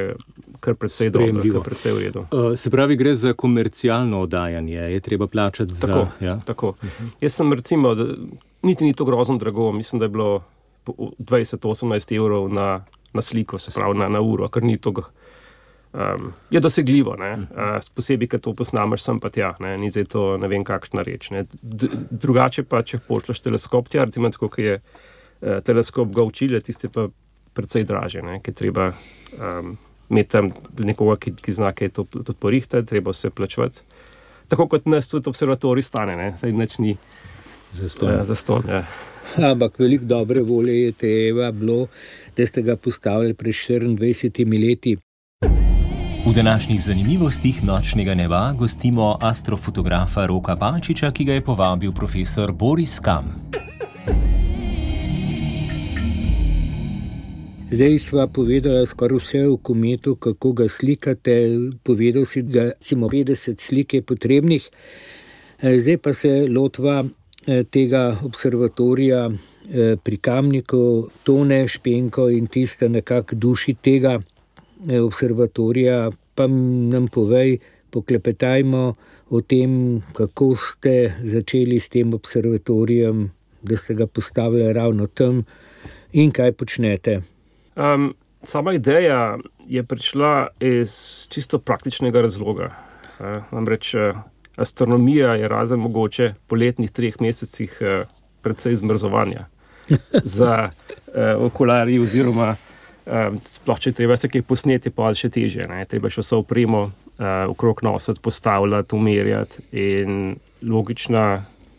kar 0.65 0.79
precej 0.81 1.11
dobro, 1.13 1.43
kar 1.59 1.67
precej 1.67 1.93
v 1.93 2.05
redu. 2.07 2.25
Uh, 2.31 2.55
se 2.57 2.73
pravi, 2.73 2.97
gre 2.97 3.13
za 3.19 3.35
komercialno 3.37 4.23
oddajanje, 4.25 4.79
je 4.95 5.01
treba 5.05 5.29
plačati 5.29 5.77
tako, 5.77 6.07
za. 6.09 6.25
Ja? 6.25 6.39
Tako. 6.47 6.73
Uh 6.79 6.89
-huh. 6.89 7.13
Jaz 7.21 7.37
sem 7.37 7.53
recimo, 7.53 7.95
da, 7.95 8.07
niti 8.63 8.85
ni 8.85 8.95
to 8.95 9.05
grozno 9.05 9.37
drago, 9.37 9.73
mislim, 9.73 9.99
da 9.99 10.05
je 10.05 10.15
bilo 10.17 10.41
20-18 10.87 12.17
evrov 12.17 12.49
na, 12.53 12.85
na 13.15 13.23
sliko, 13.23 13.59
se 13.59 13.71
pravi 13.75 13.99
na, 13.99 14.09
na 14.09 14.21
uro, 14.21 14.49
kar 14.49 14.63
ni 14.63 14.79
to 14.79 14.93
um, 15.95 16.33
je 16.51 16.61
dosegljivo, 16.61 17.17
uh, 17.17 17.89
posebej, 17.95 18.29
ker 18.29 18.41
to 18.41 18.55
posnameš, 18.55 19.05
sem 19.07 19.21
pa 19.21 19.31
tja, 19.31 19.55
ne, 19.61 19.77
ni 19.79 19.91
zdaj 19.91 20.09
to 20.11 20.27
ne 20.41 20.51
vem, 20.51 20.65
kakšna 20.67 21.05
reč. 21.07 21.31
Drugače 22.11 22.67
pa, 22.69 22.83
če 22.83 23.03
pošlješ 23.09 23.45
teleskop, 23.47 23.89
tja, 23.89 24.09
recimo, 24.09 24.31
tako, 24.35 24.51
ki 24.55 24.69
je 24.69 24.79
uh, 24.81 25.59
teleskop 25.65 26.13
ga 26.15 26.27
učil, 26.27 26.59
tiste 26.65 26.91
pa 26.93 27.09
precej 27.55 27.87
draže, 27.89 28.23
ne, 28.23 28.41
ki 28.43 28.55
treba. 28.55 28.93
Um, 29.39 29.77
Imeti 30.13 30.35
tam 30.35 30.51
nekoga, 30.85 31.15
ki, 31.17 31.31
ki 31.41 31.53
zna, 31.57 31.71
kaj 31.73 31.89
je 31.89 31.93
to 31.97 32.03
tudi 32.13 32.35
porihtati, 32.39 32.85
treba 32.87 33.15
se 33.17 33.31
plačati. 33.33 33.81
Tako 34.53 34.67
kot 34.69 34.85
nas 34.87 35.09
tudi 35.09 35.31
observatori 35.33 35.83
stane, 35.83 36.35
zdaj 36.37 36.53
neč 36.53 36.75
ni 36.79 36.93
za 36.93 36.99
ston. 37.75 38.63
Ja. 38.69 38.85
Ampak 39.51 39.79
veliko 39.79 40.05
dobre 40.05 40.43
volje 40.43 40.83
je 40.83 40.93
tega 40.93 41.51
bilo, 41.53 41.87
da 42.37 42.47
ste 42.47 42.63
ga 42.63 42.77
postavili 42.77 43.35
pred 43.35 43.55
24 43.55 44.69
leti. 44.69 44.97
V 46.27 46.33
današnjih 46.35 46.83
zanimivostih 46.83 47.65
nočnega 47.65 48.15
neba 48.15 48.53
gostimo 48.59 49.19
astrofotografa 49.21 50.27
Roka 50.27 50.57
Pančiča, 50.57 51.11
ki 51.13 51.25
ga 51.25 51.33
je 51.33 51.45
povabil 51.45 51.93
profesor 51.93 52.53
Boris 52.53 52.99
Kam. 53.01 53.51
Zdaj 57.71 57.99
sva 57.99 58.27
povedala 58.27 58.87
skoraj 58.87 59.19
vse 59.19 59.47
o 59.49 59.57
kometu, 59.57 60.15
kako 60.17 60.53
ga 60.53 60.69
slikate. 60.69 61.35
Povedal 61.83 62.25
si, 62.25 62.43
da 62.43 62.71
imamo 62.91 63.09
50 63.09 63.61
slik 63.61 63.95
potrebnih. 64.07 64.71
Eh, 65.61 65.79
zdaj 65.81 65.99
pa 65.99 66.13
se 66.13 66.47
lotva 66.49 67.05
tega 67.47 68.17
observatorija 68.25 69.31
eh, 69.31 69.97
pri 70.03 70.17
Kamniku, 70.17 71.09
Tone 71.23 71.69
Špenko 71.69 72.29
in 72.31 72.47
tiste 72.47 72.89
nekako 72.89 73.35
duši 73.37 73.75
tega 73.75 74.21
observatorija. 74.85 76.11
Pa 76.35 76.47
nam 76.47 77.09
povej, 77.09 77.59
poklepetajmo 77.91 78.95
o 79.31 79.41
tem, 79.41 80.03
kako 80.13 80.55
ste 80.57 81.15
začeli 81.23 81.81
s 81.81 81.89
tem 81.89 82.15
observatorijem, 82.15 83.31
da 83.63 83.77
ste 83.77 83.95
ga 83.95 84.07
postavili 84.07 84.73
ravno 84.73 85.07
tam 85.07 85.45
in 86.13 86.31
kaj 86.31 86.53
počnete. 86.53 87.21
Um, 87.77 88.15
sama 88.43 88.75
ideja 88.75 89.39
je 89.67 89.83
prišla 89.83 90.47
iz 90.61 91.27
čisto 91.31 91.59
praktičnega 91.59 92.21
razloga. 92.21 92.75
Uh, 93.19 93.43
namreč 93.53 93.95
uh, 93.95 94.19
astronomija 94.57 95.35
je 95.35 95.49
razen 95.49 95.79
mogoče 95.79 96.35
poletnih 96.47 96.91
treh 96.91 97.21
mesecih 97.21 97.79
uh, 97.81 98.07
precej 98.43 98.77
zmrzovanja 98.77 99.47
za 100.39 100.71
uh, 100.71 101.47
okularje, 101.47 102.01
oziroma 102.01 102.55
um, 103.07 103.41
sploh 103.45 103.81
če 103.81 103.93
treba 103.93 104.17
se 104.17 104.29
kaj 104.29 104.43
posneti, 104.43 104.91
pa 104.91 105.09
ali 105.09 105.19
še 105.19 105.31
teže. 105.33 105.67
Ne? 105.71 105.85
Treba 105.89 106.11
še 106.13 106.23
vse 106.25 106.39
opremo 106.41 106.85
uh, 106.87 107.27
okrog 107.51 107.83
nositi, 107.85 108.23
postavljati, 108.23 108.97
umirjati. 108.97 109.67
In 109.73 110.37
logična 110.63 111.27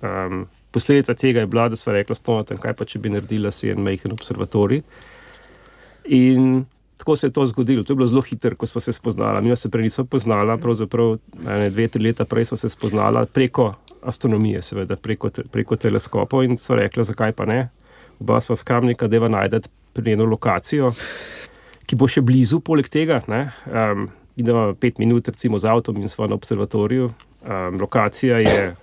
um, 0.02 0.46
posledica 0.72 1.16
tega 1.18 1.46
je 1.46 1.52
bila, 1.52 1.70
da 1.70 1.80
smo 1.80 1.96
rekli: 1.96 2.16
Stonate, 2.16 2.60
kaj 2.62 2.78
pa 2.78 2.86
če 2.86 3.02
bi 3.02 3.14
naredila 3.14 3.52
si 3.52 3.72
en 3.74 3.84
majhen 3.86 4.14
observatorij. 4.16 4.84
In 6.14 6.66
tako 6.98 7.16
se 7.16 7.28
je 7.28 7.32
to 7.32 7.46
zgodilo. 7.46 7.84
To 7.84 7.94
je 7.94 7.96
bilo 7.96 8.08
zelo 8.08 8.22
hitro, 8.22 8.56
ko 8.56 8.66
smo 8.66 8.82
se 8.82 8.92
spoznali. 8.92 9.42
Mi 9.50 9.56
se 9.56 9.70
prej 9.70 9.84
nismo 9.84 10.06
poznali, 10.06 10.62
pravzaprav 10.62 11.18
ne, 11.44 11.70
dve, 11.70 11.88
tri 11.88 12.04
leta 12.04 12.26
prej 12.26 12.46
smo 12.46 12.58
se 12.58 12.70
spoznali 12.70 13.26
preko 13.34 13.74
astronomije, 14.02 14.62
seveda 14.62 14.96
preko, 14.96 15.30
preko 15.52 15.76
teleskopov 15.76 16.44
in 16.44 16.58
so 16.58 16.76
rekli, 16.76 17.04
zakaj 17.04 17.32
pa 17.32 17.46
ne. 17.46 17.70
Oba 18.20 18.42
sva 18.42 18.56
skamnika, 18.56 19.08
da 19.08 19.16
je 19.16 19.30
najdete 19.30 19.70
njeno 20.06 20.26
lokacijo, 20.26 20.94
ki 21.86 21.96
bo 21.96 22.08
še 22.08 22.22
blizu, 22.22 22.60
poleg 22.60 22.88
tega. 22.90 23.22
Um, 23.28 24.08
idemo 24.36 24.74
pet 24.80 25.00
minut, 25.00 25.28
recimo, 25.28 25.58
z 25.58 25.70
avtom 25.72 25.98
in 26.02 26.10
smo 26.10 26.28
na 26.28 26.36
observatoriju. 26.36 27.10
Um, 27.46 27.80
lokacija 27.82 28.40
je 28.40 28.76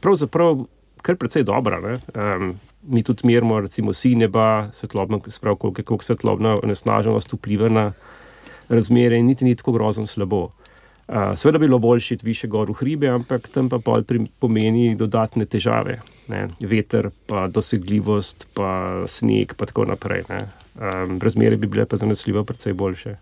pravzaprav 0.00 0.64
kar 1.02 1.16
precej 1.16 1.44
dobra. 1.44 1.80
Um, 2.14 2.54
mi 2.82 3.02
tudi 3.02 3.26
merimo, 3.26 3.60
recimo, 3.60 3.92
si 3.92 4.14
neba, 4.14 4.70
svetlobno, 4.72 5.20
sprav, 5.28 5.56
koliko, 5.56 5.82
koliko 5.82 6.04
svetlobna 6.04 6.56
onesnaženost 6.62 7.32
vpliva 7.32 7.68
na 7.68 7.92
razmere, 8.68 9.18
in 9.18 9.26
niti 9.26 9.44
ni 9.44 9.56
tako 9.56 9.72
grozno 9.72 10.06
slabo. 10.06 10.48
Uh, 11.08 11.34
Sveda 11.36 11.58
bi 11.58 11.66
bilo 11.66 11.78
boljše 11.78 12.14
iti 12.14 12.26
više 12.26 12.48
gor 12.48 12.70
v 12.70 12.74
hribe, 12.74 13.08
ampak 13.08 13.48
tam 13.48 13.68
pa 13.68 13.78
pomeni 14.38 14.94
dodatne 14.94 15.44
težave. 15.46 16.00
Ne? 16.28 16.48
Veter, 16.60 17.10
pa 17.26 17.46
dosegljivost, 17.46 18.46
pa 18.54 19.02
sneg, 19.06 19.54
pa 19.56 19.66
tako 19.66 19.84
naprej. 19.84 20.22
Um, 20.30 21.18
razmere 21.22 21.56
bi 21.56 21.66
bile 21.66 21.86
pa 21.86 21.96
zanesljivo 21.96 22.44
precej 22.44 22.72
boljše. 22.72 23.16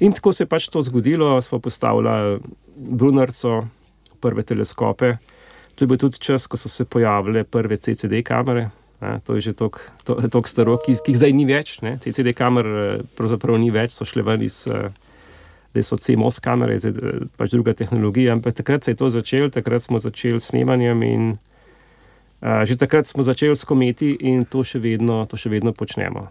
In 0.00 0.12
tako 0.12 0.32
se 0.32 0.44
je 0.44 0.48
pač 0.48 0.68
to 0.68 0.82
zgodilo, 0.82 1.42
smo 1.42 1.58
postavili 1.58 2.38
Brunarco, 2.76 3.66
prve 4.20 4.42
teleskope. 4.42 5.16
To 5.78 5.86
je 5.86 5.88
bil 5.88 6.00
tudi 6.02 6.18
čas, 6.18 6.48
ko 6.50 6.58
so 6.58 6.68
se 6.68 6.84
pojavile 6.84 7.44
prve 7.46 7.78
CCD 7.78 8.24
kamere, 8.26 8.68
Ne, 9.00 9.20
to 9.24 9.34
je 9.34 9.40
že 9.40 9.52
tako 9.54 10.48
staro, 10.50 10.74
ki, 10.82 10.98
ki 10.98 11.14
zdaj 11.14 11.30
ni 11.30 11.46
več. 11.46 11.78
Ne. 11.86 11.98
Te 12.02 12.10
CD 12.10 12.34
kamere 12.34 13.04
pravzaprav 13.14 13.58
ni 13.62 13.70
več, 13.70 13.94
so 13.94 14.02
šle 14.02 14.26
ven 14.26 14.42
iz, 14.42 14.64
eh, 14.66 14.90
da 15.74 15.84
so 15.86 15.94
CMOS 15.94 16.42
kamere, 16.42 16.80
zdaj 16.82 16.94
eh, 16.98 17.20
pač 17.38 17.54
druga 17.54 17.76
tehnologija. 17.78 18.34
Ampak 18.34 18.58
takrat 18.58 18.82
se 18.82 18.96
je 18.96 18.98
to 18.98 19.10
začelo, 19.14 19.52
takrat 19.54 19.86
smo 19.86 20.02
začeli 20.02 20.42
s 20.42 20.50
snemanjem 20.50 21.02
in 21.06 21.30
a, 22.38 22.62
že 22.66 22.78
takrat 22.78 23.06
smo 23.06 23.22
začeli 23.26 23.54
s 23.58 23.66
kometi 23.66 24.14
in 24.14 24.44
to 24.46 24.62
še 24.62 24.78
vedno, 24.78 25.26
to 25.26 25.34
še 25.34 25.50
vedno 25.50 25.74
počnemo. 25.74 26.28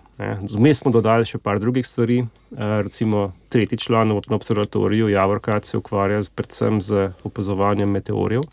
Vmes 0.56 0.80
smo 0.80 0.92
dodali 0.92 1.28
še 1.28 1.36
par 1.36 1.60
drugih 1.60 1.84
stvari, 1.88 2.22
a, 2.56 2.84
recimo 2.84 3.32
tretji 3.52 3.80
član 3.80 4.12
na 4.12 4.36
observatoriju, 4.36 5.12
Javorkat, 5.12 5.68
se 5.68 5.80
ukvarja 5.80 6.24
z, 6.24 6.32
predvsem 6.32 6.80
z 6.80 7.12
opazovanjem 7.28 7.92
meteorjev, 7.92 8.48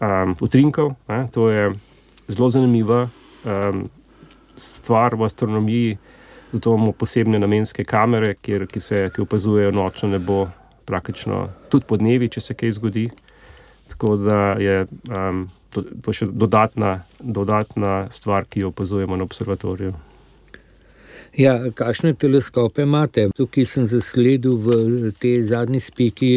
a, 0.00 0.26
utrinkov. 0.40 0.94
Ne, 1.08 1.26
to 1.32 1.50
je 1.50 1.72
zelo 2.28 2.50
zanimiva 2.50 3.08
um, 3.08 3.88
stvar 4.56 5.14
v 5.14 5.24
astronomiji. 5.24 5.98
Zato 6.52 6.74
imamo 6.74 6.92
posebne 6.92 7.38
namenske 7.38 7.84
kamere, 7.84 8.34
kjer, 8.40 8.66
ki 8.66 8.80
se 8.80 9.10
ki 9.14 9.20
opazujejo 9.20 9.70
nočno 9.70 10.08
nebo, 10.08 10.46
praktično 10.88 11.48
tudi 11.68 11.84
po 11.88 11.96
dnevi, 12.00 12.30
če 12.32 12.40
se 12.40 12.54
kaj 12.56 12.72
zgodi. 12.78 13.08
Tako 13.88 14.16
da 14.16 14.40
je 14.60 14.86
um, 15.12 15.46
to, 15.70 15.84
to 16.04 16.12
še 16.12 16.28
dodatna, 16.32 17.02
dodatna 17.20 18.06
stvar, 18.10 18.48
ki 18.48 18.64
jo 18.64 18.72
opazujemo 18.72 19.16
na 19.16 19.28
observatoriju. 19.28 19.92
Ja, 21.38 21.52
kakšne 21.70 22.16
teleskope 22.18 22.82
imate? 22.82 23.28
Tukaj 23.38 23.66
sem 23.70 23.84
zasledil 23.86 24.56
v 24.58 25.12
tej 25.22 25.42
zadnji 25.52 25.80
spiki, 25.80 26.32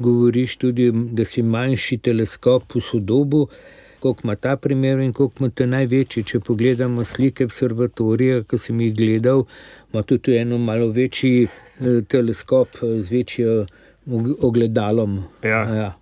govoriš 0.00 0.56
tudi, 0.56 0.88
da 0.92 1.24
si 1.28 1.44
manjši 1.44 1.98
teleskop 2.08 2.72
v 2.74 2.80
sodobu 2.80 3.48
koliko 4.00 4.20
ima 4.24 4.36
ta 4.36 4.56
primer 4.56 4.98
in 4.98 5.12
koliko 5.12 5.34
ima 5.40 5.50
ta 5.50 5.66
največji. 5.66 6.24
Če 6.24 6.40
pogledamo 6.40 7.04
slike 7.04 7.44
observatorija, 7.48 8.42
ki 8.48 8.58
sem 8.58 8.80
jih 8.80 8.94
gledal, 8.96 9.44
ima 9.92 10.02
tudi 10.02 10.36
eno 10.38 10.58
malo 10.58 10.90
večji 10.94 11.46
eh, 11.46 12.02
teleskop 12.08 12.78
z 12.82 13.10
večjo 13.10 13.64
ogledalom. 14.40 15.22
Ja. 15.42 15.62
Ja. 15.74 15.92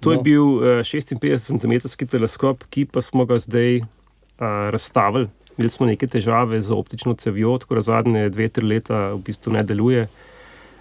To 0.00 0.10
no. 0.10 0.16
je 0.16 0.22
bil 0.22 0.42
56 0.84 1.32
eh, 1.32 1.38
cm 1.38 2.06
teleskop, 2.06 2.64
ki 2.70 2.84
pa 2.92 3.00
smo 3.00 3.24
ga 3.24 3.38
zdaj 3.38 3.80
uh, 3.80 4.68
razstavili. 4.70 5.28
Imeli 5.56 5.70
smo 5.72 5.86
neke 5.86 6.06
težave 6.06 6.60
z 6.60 6.72
optično 6.72 7.14
cevjo, 7.14 7.56
tako 7.58 7.78
da 7.78 7.80
zadnje 7.80 8.28
dve, 8.28 8.48
tri 8.48 8.66
leta 8.66 9.12
v 9.14 9.22
bistvu 9.24 9.52
ne 9.56 9.62
deluje. 9.64 10.06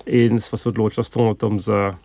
In 0.05 0.41
smo 0.43 0.57
se 0.57 0.69
odločili 0.69 1.03
s 1.03 1.09
tom 1.09 1.59
za 1.59 1.95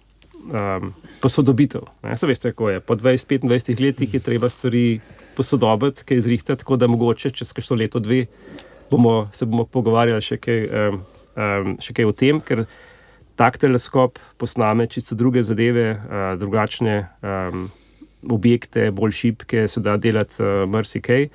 um, 0.49 0.95
posodobitev. 1.23 1.83
Se 2.17 2.27
veste, 2.27 2.53
kako 2.53 2.71
je. 2.71 2.81
Po 2.81 2.95
20-25 2.95 3.81
letih 3.81 4.15
je 4.15 4.21
treba 4.21 4.49
stvari 4.49 5.01
posodobiti, 5.37 6.05
kaj 6.05 6.17
izrihtati, 6.17 6.59
tako 6.59 6.77
da 6.77 6.87
mogoče 6.87 7.31
čez 7.31 7.53
kakšno 7.53 7.77
leto, 7.77 7.99
dve, 7.99 8.27
bomo, 8.91 9.29
se 9.33 9.47
bomo 9.47 9.65
pogovarjali 9.65 10.23
še 10.23 10.39
kaj, 10.39 10.65
um, 10.67 11.03
um, 11.37 11.77
še 11.81 11.95
kaj 11.97 12.09
o 12.09 12.13
tem, 12.13 12.41
ker 12.41 12.65
tak 13.41 13.59
teleskop 13.59 14.19
posname 14.39 14.87
čisto 14.87 15.15
druge 15.15 15.43
zadeve, 15.43 15.95
uh, 15.97 16.33
drugačne 16.41 16.97
um, 17.23 17.69
objekte, 18.31 18.91
bolj 18.91 19.17
šibke, 19.17 19.69
se 19.69 19.81
da 19.81 19.97
delati 19.97 20.43
uh, 20.43 20.67
marsikaj. 20.69 21.31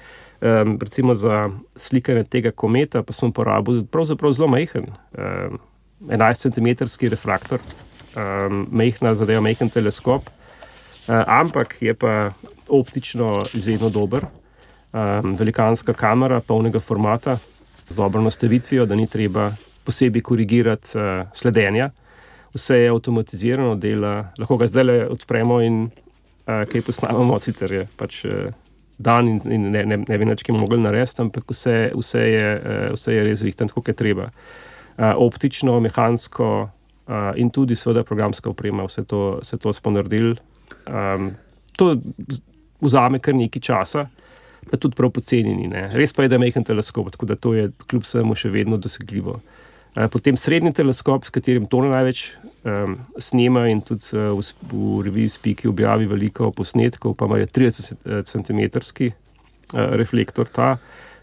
Um, 0.45 0.77
recimo 0.81 1.13
za 1.13 1.49
slikanje 1.75 2.23
tega 2.23 2.51
kometa, 2.51 3.03
pa 3.03 3.13
smo 3.13 3.27
uporabili 3.27 3.85
zelo 4.33 4.47
majhen, 4.47 4.85
um, 5.17 5.59
11 6.01 6.53
cm 6.53 6.85
refraktor, 7.09 7.59
um, 8.15 8.67
mehna 8.71 9.13
zadeva, 9.13 9.41
mehen 9.41 9.69
teleskop, 9.69 10.21
uh, 10.27 11.23
ampak 11.27 11.77
je 11.81 11.93
pa 11.93 12.31
optično 12.69 13.41
izjemno 13.53 13.89
dober. 13.89 14.25
Um, 14.93 15.35
velikanska 15.35 15.93
kamera, 15.93 16.39
polnega 16.39 16.79
formata, 16.79 17.37
z 17.89 17.95
dobro 17.95 18.21
nastavitvijo, 18.21 18.85
da 18.85 18.95
ni 18.95 19.07
treba 19.07 19.51
posebej 19.83 20.21
korigirati 20.21 20.97
uh, 20.97 21.27
sledenja. 21.33 21.89
Vse 22.53 22.77
je 22.77 22.89
avtomatizirano, 22.89 23.75
dela, 23.75 24.29
lahko 24.37 24.57
ga 24.57 24.67
zdaj 24.67 24.83
le 24.83 25.07
odpremo 25.09 25.61
in 25.61 25.81
uh, 25.83 26.63
kaj 26.69 26.85
posnamemo, 26.85 27.39
sicer 27.39 27.71
je 27.71 27.87
pač 27.97 28.25
uh, 28.25 28.53
dan 28.97 29.27
in, 29.27 29.41
in 29.51 29.69
ne, 29.73 29.83
ne, 29.85 29.97
ne 30.07 30.17
vem, 30.19 30.31
če 30.35 30.53
bi 30.53 30.59
mogli 30.59 30.79
narediti, 30.81 31.21
ampak 31.23 31.51
vse, 31.51 31.75
vse, 31.95 32.23
je, 32.31 32.49
uh, 32.55 32.87
vse 32.95 33.15
je 33.15 33.25
res 33.27 33.43
rihten, 33.45 33.71
tako 33.71 33.83
je 33.87 33.97
treba. 33.99 34.29
Uh, 34.95 35.11
optično, 35.25 35.77
mehansko, 35.83 36.51
uh, 36.65 37.31
in 37.39 37.51
tudi, 37.51 37.75
seveda, 37.75 38.05
programska 38.07 38.51
oprema, 38.51 38.85
vse 38.87 39.03
to, 39.07 39.23
vse 39.43 39.59
to 39.61 39.73
smo 39.75 39.95
naredili. 39.97 40.37
Um, 40.87 41.33
to 41.75 41.95
vzame 42.83 43.19
kar 43.19 43.35
nekaj 43.35 43.63
časa, 43.63 44.07
pa 44.69 44.79
tudi 44.81 44.97
prav 44.97 45.11
poceni. 45.15 45.69
Res 45.93 46.15
pa 46.15 46.25
je, 46.25 46.31
da 46.31 46.39
je 46.39 46.45
majhen 46.45 46.65
teleskop, 46.65 47.11
tako 47.13 47.29
da 47.29 47.35
to 47.35 47.53
je 47.53 47.69
kljub 47.89 48.05
vsemu 48.05 48.37
še 48.39 48.51
vedno 48.53 48.79
dosegljivo. 48.81 49.39
Potem 50.11 50.35
srednji 50.39 50.73
teleskop, 50.75 51.27
s 51.27 51.31
katerim 51.31 51.67
to 51.71 51.83
največ 51.85 52.29
um, 52.65 52.97
snema 53.21 53.67
in 53.69 53.81
tudi 53.85 54.11
uh, 54.17 54.33
v, 54.33 54.45
v 54.71 55.05
reviji 55.07 55.35
Spiki 55.37 55.69
objavi 55.69 56.09
veliko 56.09 56.51
posnetkov, 56.51 57.15
pa 57.15 57.29
ima 57.29 57.45
30 57.45 58.25
cm 58.25 58.65
uh, 58.65 59.13
reflektor. 59.95 60.49
Ta. 60.49 60.75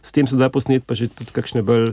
S 0.02 0.12
tem 0.12 0.26
se 0.26 0.36
da 0.36 0.50
posnet 0.50 0.86
pa 0.86 0.94
že 0.98 1.10
tudi 1.12 1.34
kakšne 1.34 1.62
bolj 1.62 1.92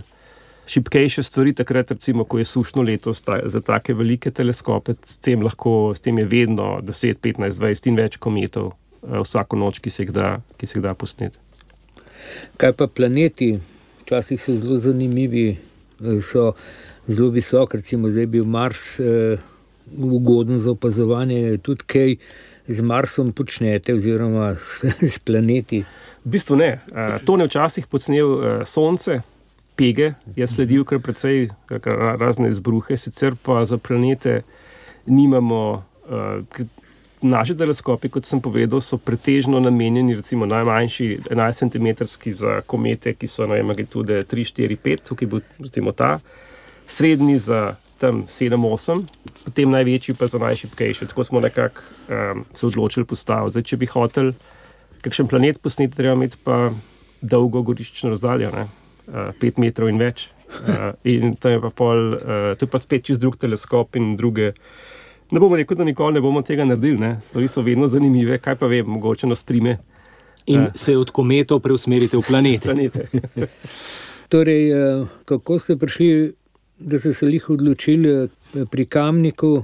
šipkejše 0.70 1.24
stvari, 1.24 1.54
takrat, 1.54 1.92
recimo, 1.92 2.24
ko 2.24 2.38
je 2.38 2.46
sušno 2.46 2.82
leto 2.82 3.14
za 3.14 3.62
take 3.66 3.94
velike 3.94 4.32
teleskope, 4.32 4.94
s 5.06 5.18
tem, 5.18 5.42
lahko, 5.42 5.94
s 5.98 6.02
tem 6.06 6.20
je 6.20 6.26
vedno 6.26 6.78
10, 6.82 7.18
15, 7.24 7.58
20 7.58 7.90
in 7.90 7.98
več 7.98 8.18
kometov 8.22 8.70
eh, 8.70 9.18
vsako 9.24 9.58
noč, 9.58 9.82
ki 9.82 9.90
se 9.90 10.04
jih 10.04 10.14
da, 10.14 10.28
se 10.62 10.78
jih 10.78 10.84
da 10.86 10.94
posneti. 10.94 11.42
Kaj 12.62 12.76
pa 12.78 12.88
planeti? 12.88 13.56
Včasih 14.04 14.42
so 14.42 14.56
zelo 14.58 14.78
zanimivi, 14.82 15.58
so 16.26 16.54
zelo 17.14 17.30
visoke, 17.30 17.78
recimo 17.78 18.10
zdaj 18.10 18.24
je 18.24 18.28
bil 18.28 18.46
Mars 18.46 19.00
uh, 19.00 19.40
ugoden 19.98 20.60
za 20.60 20.72
opazovanje, 20.72 21.58
tudi 21.58 21.84
kaj 21.88 22.16
z 22.68 22.82
Marsom 22.82 23.32
počnete, 23.32 23.94
oziroma 23.94 24.56
s, 24.56 24.86
s 25.16 25.20
planeti. 25.20 25.84
V 26.26 26.30
bistvu 26.30 26.56
ne. 26.56 26.72
Uh, 26.92 27.18
to 27.26 27.38
ne 27.38 27.48
včasih 27.50 27.88
pocnil 27.88 28.28
uh, 28.28 28.42
Sonce. 28.66 29.22
Pege 29.76 30.14
je 30.36 30.48
sledil 30.48 30.84
kar 30.84 31.00
precej 31.00 31.48
razne 32.20 32.50
izbruhe, 32.50 32.98
sicer 32.98 33.38
pa 33.44 33.64
za 33.66 33.78
planete 33.78 34.42
nimamo, 35.06 35.84
uh, 36.10 36.66
naši 37.22 37.56
teleskopi, 37.58 38.10
kot 38.10 38.26
sem 38.26 38.42
povedal, 38.42 38.82
so 38.82 38.98
pretežno 38.98 39.60
namenjeni, 39.60 40.16
recimo 40.16 40.46
najmanjši 40.46 41.08
11 41.32 41.72
cm 41.72 42.06
za 42.32 42.62
komete, 42.68 43.14
ki 43.14 43.28
so 43.28 43.48
na 43.48 43.64
magnitude 43.64 44.24
3, 44.24 44.46
4, 44.54 44.78
5, 44.84 45.08
tukaj 45.08 45.28
bo 45.28 45.42
recimo 45.60 45.92
ta, 45.92 46.20
srednji 46.90 47.38
za 47.38 47.76
tam 48.00 48.24
7, 48.28 48.56
8, 48.56 49.04
potem 49.46 49.70
največji 49.70 50.16
pa 50.16 50.28
za 50.28 50.40
najšipkejši. 50.40 51.08
Tako 51.12 51.24
smo 51.24 51.40
nekako 51.40 51.82
um, 51.84 52.46
se 52.54 52.66
odločili 52.68 53.06
postaviti. 53.06 53.52
Zdaj, 53.52 53.64
če 53.64 53.78
bi 53.78 53.90
hotel 53.92 54.32
kakšen 55.04 55.28
planet 55.28 55.60
posneti, 55.62 55.96
treba 55.96 56.16
imeti 56.16 56.40
pa 56.44 56.72
dolgo 57.22 57.62
goriščno 57.68 58.14
razdaljo, 58.16 58.52
ne? 58.56 58.66
uh, 59.12 59.34
5 59.42 59.60
metrov 59.60 59.92
in 59.92 60.00
več. 60.00 60.30
Uh, 60.50 60.96
in 61.06 61.36
to 61.38 61.52
je 61.52 61.60
pa 61.62 61.70
pol, 61.76 62.16
uh, 62.16 62.54
to 62.58 62.66
je 62.66 62.72
pa 62.72 62.82
spet 62.82 63.06
čist 63.06 63.22
drug 63.22 63.38
teleskop 63.38 64.00
in 64.00 64.16
druge. 64.18 64.54
Ne 65.30 65.44
bomo 65.44 65.60
rekel, 65.60 65.78
da 65.78 65.86
nikoli 65.86 66.18
ne 66.18 66.24
bomo 66.26 66.42
tega 66.42 66.66
naredili, 66.66 67.14
stvari 67.28 67.52
so 67.52 67.62
vedno 67.62 67.88
zanimive, 67.88 68.40
kaj 68.42 68.58
pa 68.58 68.72
vem, 68.72 68.88
mogoče 68.90 69.30
nas 69.30 69.44
prime. 69.46 69.78
In 70.50 70.66
uh, 70.66 70.74
se 70.74 70.98
od 70.98 71.12
kometov 71.14 71.60
preusmerite 71.62 72.18
v 72.18 72.26
planete. 72.26 72.72
planete. 72.72 73.48
torej, 74.34 74.72
kako 75.30 75.60
ste 75.60 75.76
prišli, 75.78 76.10
da 76.80 77.00
ste 77.00 77.14
se 77.14 77.28
jih 77.28 77.50
odločili 77.50 78.24
uh, 78.24 78.30
pri 78.72 78.86
kamniku 78.86 79.64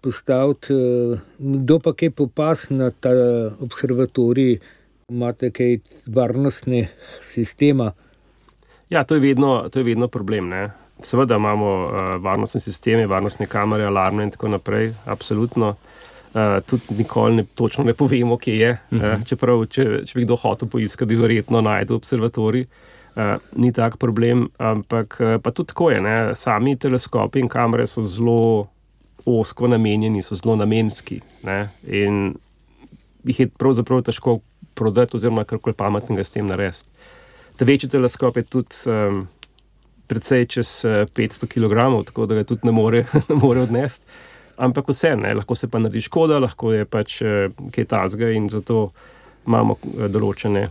postaviti, 0.00 0.74
uh, 0.74 1.18
kdo 1.38 1.78
pa 1.78 1.92
kaj 1.92 2.10
popas 2.10 2.70
na 2.70 2.90
ta 2.90 3.10
observatorij, 3.60 4.58
imate 5.08 5.50
kaj 5.50 5.78
varnostne 6.06 6.88
sistema? 7.22 7.92
Ja, 8.90 9.04
to 9.04 9.14
je 9.14 9.20
vedno, 9.20 9.68
to 9.68 9.80
je 9.80 9.84
vedno 9.84 10.08
problem. 10.08 10.48
Ne? 10.48 10.70
Seveda 11.02 11.36
imamo 11.36 11.74
uh, 11.86 11.92
varnostne 12.22 12.60
sisteme, 12.60 13.06
varnostne 13.06 13.46
kamere, 13.46 13.86
alarme 13.86 14.24
in 14.24 14.30
tako 14.30 14.48
naprej, 14.48 14.92
absolutno. 15.06 15.76
Uh, 16.28 16.58
tudi 16.66 16.82
nikoli 16.98 17.36
ne, 17.36 17.44
točno 17.54 17.84
ne 17.84 17.94
povemo, 17.94 18.36
kje 18.36 18.58
je. 18.58 18.78
Uh 18.90 18.98
-huh. 18.98 19.16
uh, 19.16 19.24
čeprav, 19.24 19.66
če, 19.66 19.84
če 20.06 20.18
bi 20.18 20.24
kdo 20.24 20.36
hotel 20.36 20.68
poiskati, 20.68 21.08
bi 21.08 21.16
verjetno 21.16 21.60
najdel 21.60 21.96
observatorij. 21.96 22.62
Uh, 22.62 22.87
ni 23.56 23.72
tak 23.74 23.96
problem, 23.98 24.48
ampak 24.58 25.16
uh, 25.20 25.36
pa 25.42 25.50
tudi 25.50 25.72
tako 25.72 25.90
je. 25.90 26.00
Ne? 26.00 26.16
Sami 26.38 26.76
teleskopi 26.76 27.42
in 27.42 27.48
kamere 27.48 27.86
so 27.86 28.02
zelo 28.02 28.68
osko 29.28 29.68
namenjeni, 29.68 30.22
so 30.22 30.38
zelo 30.38 30.56
namenski. 30.56 31.20
Ne? 31.44 31.58
In 31.86 32.36
jih 33.28 33.40
je 33.40 33.48
pravzaprav 33.48 34.04
težko 34.06 34.38
prodati, 34.78 35.18
oziroma 35.18 35.44
karkoli 35.44 35.76
pametnega 35.76 36.24
s 36.24 36.34
tem 36.34 36.46
narediti. 36.46 36.86
Ta 37.58 37.66
večji 37.66 37.90
teleskop 37.90 38.36
je 38.36 38.46
tudi. 38.46 38.84
Um, 38.86 39.26
precej 40.08 40.46
čez 40.48 40.68
500 40.88 41.44
eh, 41.44 41.48
kg, 41.52 41.76
tako 42.08 42.26
da 42.26 42.40
ga 42.40 42.44
tudi 42.48 42.64
ne 42.64 42.72
more, 42.72 43.04
ne 43.28 43.36
more 43.36 43.60
odnesti. 43.60 44.06
Ampak 44.56 44.88
vse, 44.88 45.12
ne, 45.16 45.34
lahko 45.38 45.54
se 45.54 45.68
pa 45.70 45.78
naredi 45.78 46.00
škoda, 46.02 46.40
lahko 46.42 46.72
je 46.72 46.86
pač 46.88 47.20
kaj 47.74 47.84
tasga 47.86 48.32
in 48.34 48.48
zato 48.50 48.88
imamo 49.46 49.76
določene 50.10 50.64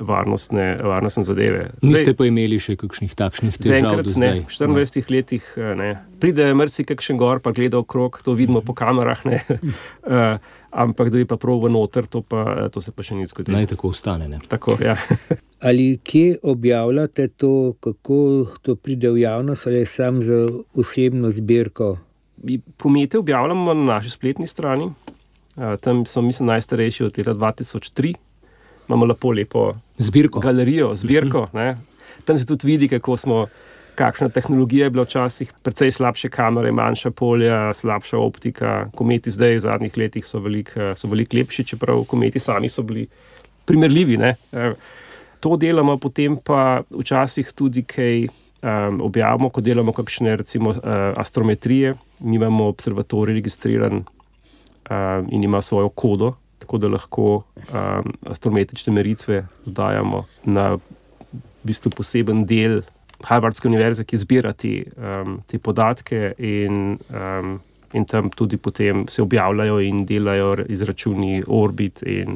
varnostne, 0.00 0.76
varnostne 0.82 1.24
zadeve. 1.24 1.70
Niste 1.84 2.14
pa 2.16 2.24
imeli 2.28 2.56
še 2.62 2.76
kakšnih 2.80 3.12
takšnih 3.18 3.58
težav 3.60 4.00
do 4.00 4.12
zdaj? 4.14 4.40
Ne, 4.40 4.46
v 4.48 4.52
24 4.52 5.04
no. 5.04 5.16
letih 5.16 5.48
ne. 5.76 5.90
Pride 6.22 6.46
mrsi 6.56 6.86
kakšen 6.88 7.20
gor, 7.20 7.42
pa 7.44 7.52
gleda 7.52 7.80
okrog, 7.82 8.16
to 8.24 8.32
vidimo 8.38 8.62
po 8.64 8.72
kamerah, 8.78 9.20
ne. 9.28 9.42
ampak 10.84 11.10
da 11.12 11.20
bi 11.20 11.26
pa 11.28 11.36
proval 11.40 11.72
noter, 11.72 12.08
to, 12.08 12.22
pa, 12.24 12.68
to 12.72 12.80
se 12.80 12.92
pa 12.92 13.04
še 13.04 13.18
ni 13.18 13.28
zgodilo. 13.28 13.56
Naj 13.56 13.70
tako 13.74 13.92
ostane. 13.92 14.40
Tako, 14.48 14.78
ja. 14.80 14.96
Ali 15.68 15.98
kje 16.04 16.38
objavljate 16.42 17.28
to, 17.28 17.74
kako 17.80 18.20
to 18.62 18.76
pride 18.76 19.10
v 19.12 19.24
javnost, 19.24 19.66
ali 19.68 19.84
samo 19.86 20.24
za 20.24 20.46
osebno 20.74 21.32
zbirko? 21.34 21.96
Pomete 22.78 23.18
objavljamo 23.18 23.74
na 23.74 23.94
naši 23.94 24.10
spletni 24.14 24.46
strani. 24.46 24.92
Tam 25.82 26.04
so, 26.06 26.22
mislim, 26.22 26.46
najstarejši 26.46 27.04
od 27.04 27.18
leta 27.18 27.34
2003. 27.34 28.14
Imamo 28.88 29.06
lepo, 29.06 29.32
lepo 29.32 29.74
zbirko. 29.98 30.40
galerijo, 30.40 30.94
zbirko. 30.96 31.48
Ne. 31.52 31.76
Tam 32.24 32.38
se 32.38 32.46
tudi 32.46 32.66
vidi, 32.66 32.88
kako 32.88 33.16
smo. 33.16 33.46
Kakšna 33.98 34.28
tehnologija 34.30 34.84
je 34.86 34.90
bila 34.94 35.02
včasih, 35.02 35.48
precej 35.62 35.90
slabše 35.90 36.28
kamere, 36.30 36.70
manjša 36.72 37.10
polja, 37.10 37.72
slabša 37.74 38.18
optika. 38.18 38.86
Kometi 38.94 39.32
zdaj 39.34 39.56
v 39.56 39.62
zadnjih 39.64 39.96
letih 39.98 40.26
so 40.26 40.38
veliko 40.38 40.92
velik 41.10 41.34
lepši, 41.34 41.64
čeprav 41.64 42.04
kometi 42.06 42.38
sami 42.38 42.70
so 42.70 42.84
bili 42.86 43.08
primerljivi. 43.66 44.16
Ne 44.16 44.36
to 45.40 45.56
delamo, 45.56 45.96
potem 45.98 46.36
pa 46.36 46.82
včasih 46.90 47.52
tudi 47.54 47.82
kaj 47.86 48.26
um, 48.26 49.00
objavimo, 49.02 49.50
ko 49.50 49.60
delamo 49.60 49.94
kakšne 49.94 50.36
recimo, 50.36 50.70
uh, 50.70 51.14
astrometrije. 51.16 51.94
Mi 52.20 52.36
imamo 52.36 52.68
observatorij 52.68 53.34
registriran 53.34 54.02
um, 54.02 55.28
in 55.30 55.44
ima 55.44 55.62
svojo 55.62 55.88
kodo, 55.88 56.34
tako 56.68 56.78
da 56.78 56.88
lahko 56.92 57.28
um, 57.72 58.12
astrometrične 58.28 58.92
meritve 58.92 59.46
dajemo 59.64 60.26
na 60.44 60.74
v 60.76 60.80
bistvu 61.64 61.94
poseben 61.96 62.44
del 62.44 62.82
Harvardske 63.24 63.66
univerze, 63.66 64.04
ki 64.04 64.20
zbira 64.20 64.52
te, 64.52 64.84
um, 65.00 65.40
te 65.48 65.58
podatke. 65.58 66.34
In, 66.38 66.98
um, 67.08 67.58
In 67.96 68.04
tam 68.04 68.26
tudi 68.28 68.58
potem 68.60 69.06
se 69.08 69.22
objavljajo 69.22 69.78
in 69.80 70.02
delajo 70.04 70.66
izračuni 70.68 71.38
orbit 71.46 72.02
in 72.04 72.34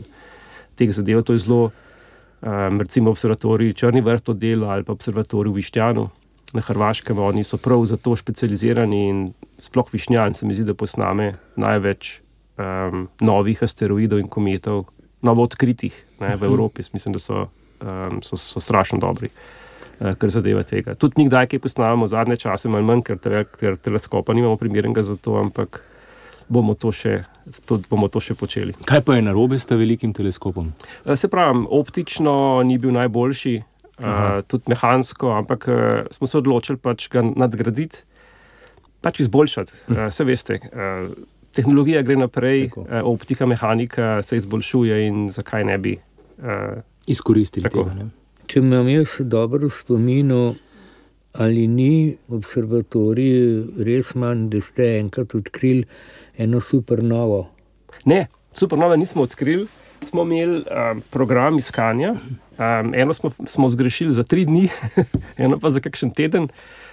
teh 0.80 0.88
zadev. 0.88 1.20
To 1.28 1.36
je 1.36 1.42
zelo 1.42 1.66
um, 2.40 2.80
recimo 2.80 3.12
observatorij 3.12 3.74
Črni 3.76 4.00
vrh 4.00 4.24
to 4.24 4.32
dela 4.32 4.70
ali 4.72 4.84
pa 4.84 4.96
observatorij 4.96 5.52
v 5.52 5.60
Višnjanu 5.60 6.06
na 6.56 6.60
Hrvaškem. 6.60 7.18
Oni 7.18 7.44
so 7.44 7.60
prav 7.60 7.84
za 7.84 8.00
to 8.00 8.16
specializirani 8.16 9.02
in 9.08 9.20
sploh 9.58 9.92
Višnjan 9.92 10.34
se 10.34 10.46
mi 10.46 10.54
zdi, 10.54 10.64
da 10.64 10.74
posname 10.74 11.34
največ 11.56 12.22
um, 12.62 13.08
novih 13.20 13.62
asteroidov 13.62 14.22
in 14.22 14.30
kometov, 14.30 14.86
novo 15.22 15.44
odkritih 15.46 15.94
ne, 16.20 16.36
v 16.36 16.36
mhm. 16.36 16.46
Evropi. 16.50 16.86
Mislim, 16.92 17.18
da 17.18 17.22
so, 17.22 17.48
um, 17.80 18.22
so, 18.22 18.38
so 18.38 18.62
strašno 18.62 19.02
dobri. 19.02 19.28
Uh, 19.28 20.14
kar 20.18 20.30
zadeva 20.30 20.62
tega. 20.66 20.96
Tudi 20.98 21.20
mi, 21.20 21.28
kdaj 21.28 21.46
kaj 21.52 21.60
posnamemo, 21.62 22.08
zadnje 22.10 22.40
čase, 22.42 22.70
malo 22.72 22.86
manj, 22.88 23.04
ker, 23.06 23.44
ker 23.58 23.76
teleskopa 23.78 24.34
nimamo 24.34 24.56
primernega 24.58 25.04
za 25.06 25.16
to, 25.16 25.36
ampak 25.38 25.82
bomo 26.52 26.74
to 26.74 26.92
še, 26.94 27.22
to, 27.68 27.78
bomo 27.90 28.08
to 28.12 28.22
še 28.22 28.36
počeli. 28.38 28.74
Kaj 28.88 29.02
pa 29.06 29.16
je 29.16 29.26
narobe 29.26 29.58
s 29.60 29.68
tem 29.68 29.80
velikim 29.80 30.14
teleskopom? 30.16 30.72
Eh, 31.04 31.16
se 31.16 31.30
pravi, 31.32 31.64
optično 31.70 32.34
ni 32.66 32.78
bil 32.82 32.94
najboljši, 32.96 33.54
uh, 34.02 34.40
tudi 34.48 34.72
mehansko, 34.72 35.32
ampak 35.36 35.68
uh, 35.70 35.76
smo 36.14 36.28
se 36.30 36.40
odločili 36.40 36.80
pač 36.82 37.08
ga 37.12 37.24
nadgraditi, 37.24 38.02
pač 39.04 39.22
izboljšati. 39.24 39.84
Uh, 39.88 40.08
se 40.14 40.26
veste. 40.28 40.58
Uh, 40.72 41.14
Tehnologija 41.52 42.02
gre 42.02 42.16
naprej, 42.16 42.68
Tako. 42.68 42.86
optika, 43.04 43.46
mehanika 43.46 44.22
se 44.22 44.36
izboljšuje, 44.36 45.06
in 45.06 45.30
zakaj 45.30 45.64
ne 45.64 45.78
bi 45.78 45.96
uh, 46.38 46.80
izkoristili 47.06 47.68
tega? 47.68 47.94
Ne? 47.96 48.08
Če 48.46 48.60
imam 48.60 48.88
jaz 48.88 49.18
dobro 49.20 49.70
spomin, 49.70 50.32
ali 51.32 51.66
ni 51.66 52.16
observatorij 52.28 53.84
res 53.86 54.14
manj, 54.14 54.48
da 54.52 54.60
ste 54.60 54.96
enkrat 54.98 55.34
odkrili 55.34 55.84
eno 56.38 56.60
supernovo. 56.60 57.46
Ne, 58.04 58.26
supernove 58.52 58.96
nismo 58.96 59.22
odkrili. 59.22 59.66
Smo 60.06 60.22
imeli 60.22 60.64
um, 60.66 61.02
program 61.10 61.58
iskanja, 61.58 62.10
um, 62.12 62.94
eno 62.94 63.14
smo, 63.14 63.30
smo 63.30 63.68
zgrešili 63.68 64.12
za 64.12 64.24
tri 64.24 64.44
dni, 64.44 64.68
eno 65.44 65.58
pa 65.62 65.70
za 65.70 65.80
kakšen 65.80 66.10
teden. 66.10 66.48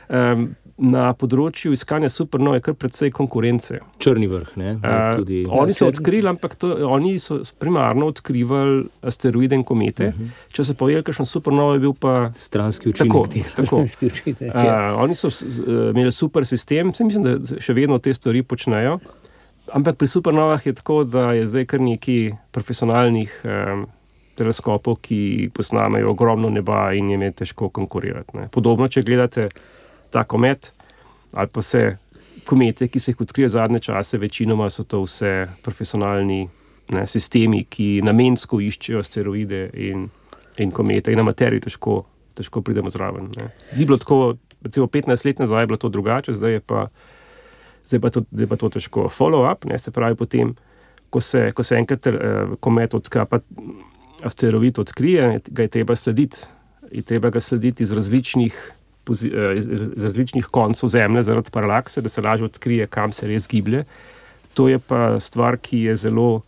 Um, 0.09 0.53
na 0.79 1.09
področju 1.17 1.73
iskanja 1.75 2.09
supernov 2.11 2.55
je 2.57 2.63
kar 2.69 2.75
precej 2.79 3.11
konkurence. 3.15 3.81
Črni 4.01 4.29
vrh. 4.31 4.53
Ne, 4.59 4.73
tudi, 5.17 5.41
uh, 5.43 5.57
oni 5.61 5.75
so 5.75 5.89
odkrili, 5.91 6.29
ampak 6.31 6.55
to, 6.59 6.71
oni 6.87 7.17
so 7.19 7.41
primarno 7.59 8.09
odkrivali 8.13 8.85
asteroide 9.11 9.59
in 9.59 9.65
komete. 9.67 10.07
Uh 10.07 10.13
mhm. 10.13 10.23
-huh. 10.23 10.53
Če 10.55 10.63
se 10.63 10.73
povedal, 10.73 11.03
kakšen 11.03 11.25
supernov 11.25 11.73
je 11.73 11.79
bil 11.79 11.93
pa 11.93 12.31
stranski 12.33 12.89
učinek. 12.89 13.13
Tako, 13.13 13.27
tako. 13.57 13.75
uh, 13.79 15.03
oni 15.03 15.15
so 15.15 15.27
uh, 15.27 15.89
imeli 15.95 16.11
super 16.11 16.45
sistem, 16.45 16.93
se 16.93 17.03
mislim, 17.03 17.23
da 17.23 17.59
še 17.59 17.73
vedno 17.73 17.99
te 17.99 18.13
stvari 18.13 18.43
počnejo. 18.43 18.99
Ampak 19.73 19.97
pri 19.97 20.07
supernovah 20.07 20.65
je 20.65 20.73
tako, 20.73 21.03
da 21.03 21.33
je 21.33 21.45
zdaj 21.45 21.65
kar 21.65 21.81
nekaj 21.81 22.31
profesionalnih 22.51 23.41
um, 23.43 23.85
teleskopov, 24.35 24.95
ki 25.01 25.49
posnamejo 25.53 26.09
ogromno 26.11 26.49
neba 26.49 26.93
in 26.93 27.09
jim 27.11 27.21
je 27.21 27.31
težko 27.31 27.69
konkurirati. 27.69 28.37
Ne. 28.37 28.47
Podobno, 28.51 28.87
če 28.87 29.03
gledate 29.03 29.49
ta 30.11 30.23
komet 30.23 30.73
ali 31.33 31.47
pa 31.53 31.61
vse 31.61 31.97
komete, 32.45 32.87
ki 32.87 32.99
se 32.99 33.11
jih 33.11 33.21
odkrije 33.21 33.49
zadnje 33.49 33.79
čase, 33.79 34.17
večinoma 34.17 34.69
so 34.69 34.83
to 34.83 35.03
vse 35.03 35.45
profesionalni 35.63 36.47
ne, 36.89 37.05
sistemi, 37.07 37.63
ki 37.69 38.01
namensko 38.05 38.57
iščejo 38.65 39.03
asteroide 39.03 39.67
in, 39.73 40.07
in 40.57 40.71
komete, 40.73 41.13
in 41.13 41.21
na 41.21 41.25
materiji 41.27 41.67
težko, 41.67 42.01
težko 42.37 42.63
pridemo 42.65 42.89
zraven. 42.89 43.29
Ne. 43.37 43.51
Ni 43.77 43.85
bilo 43.85 43.99
tako 44.01 44.33
recimo 44.61 44.87
15 44.87 45.25
let 45.25 45.39
nazaj 45.39 45.63
je 45.63 45.67
bilo 45.67 45.77
to 45.77 45.89
drugače, 45.89 46.33
zdaj 46.33 46.57
je 46.57 46.59
pa, 46.59 46.87
zdaj 47.85 48.01
pa, 48.01 48.09
to, 48.09 48.23
zdaj 48.31 48.47
pa 48.47 48.57
to 48.57 48.69
težko. 48.69 49.07
Follow-up, 49.13 49.69
se 49.77 49.91
pravi, 49.91 50.15
potem, 50.15 50.55
ko 51.09 51.21
se, 51.21 51.51
ko 51.55 51.63
se 51.63 51.75
enkrat 51.75 52.07
uh, 52.07 52.55
komet 52.59 52.93
odkapa, 52.93 53.39
asteroid 54.23 54.79
odkrije, 54.79 55.39
ga 55.47 55.63
je 55.63 55.75
treba 55.77 55.95
slediti. 55.95 56.47
Je 56.91 57.03
treba 57.05 57.29
ga 57.29 57.41
slediti 57.41 57.83
iz 57.83 57.91
različnih, 57.93 58.55
eh, 59.13 59.57
iz, 59.57 59.67
iz, 59.67 59.81
iz 59.95 60.03
različnih 60.03 60.45
koncev 60.45 60.89
Zemlje, 60.89 61.23
zaradi 61.23 61.51
paralakse, 61.51 62.01
da 62.01 62.09
se 62.09 62.21
lažje 62.21 62.45
odkrije, 62.45 62.87
kam 62.87 63.11
se 63.11 63.27
res 63.27 63.47
giblje. 63.49 63.83
To 64.53 64.67
je 64.67 64.79
pa 64.79 65.19
stvar, 65.19 65.57
ki 65.57 65.79
je 65.79 65.95
zelo 65.95 66.41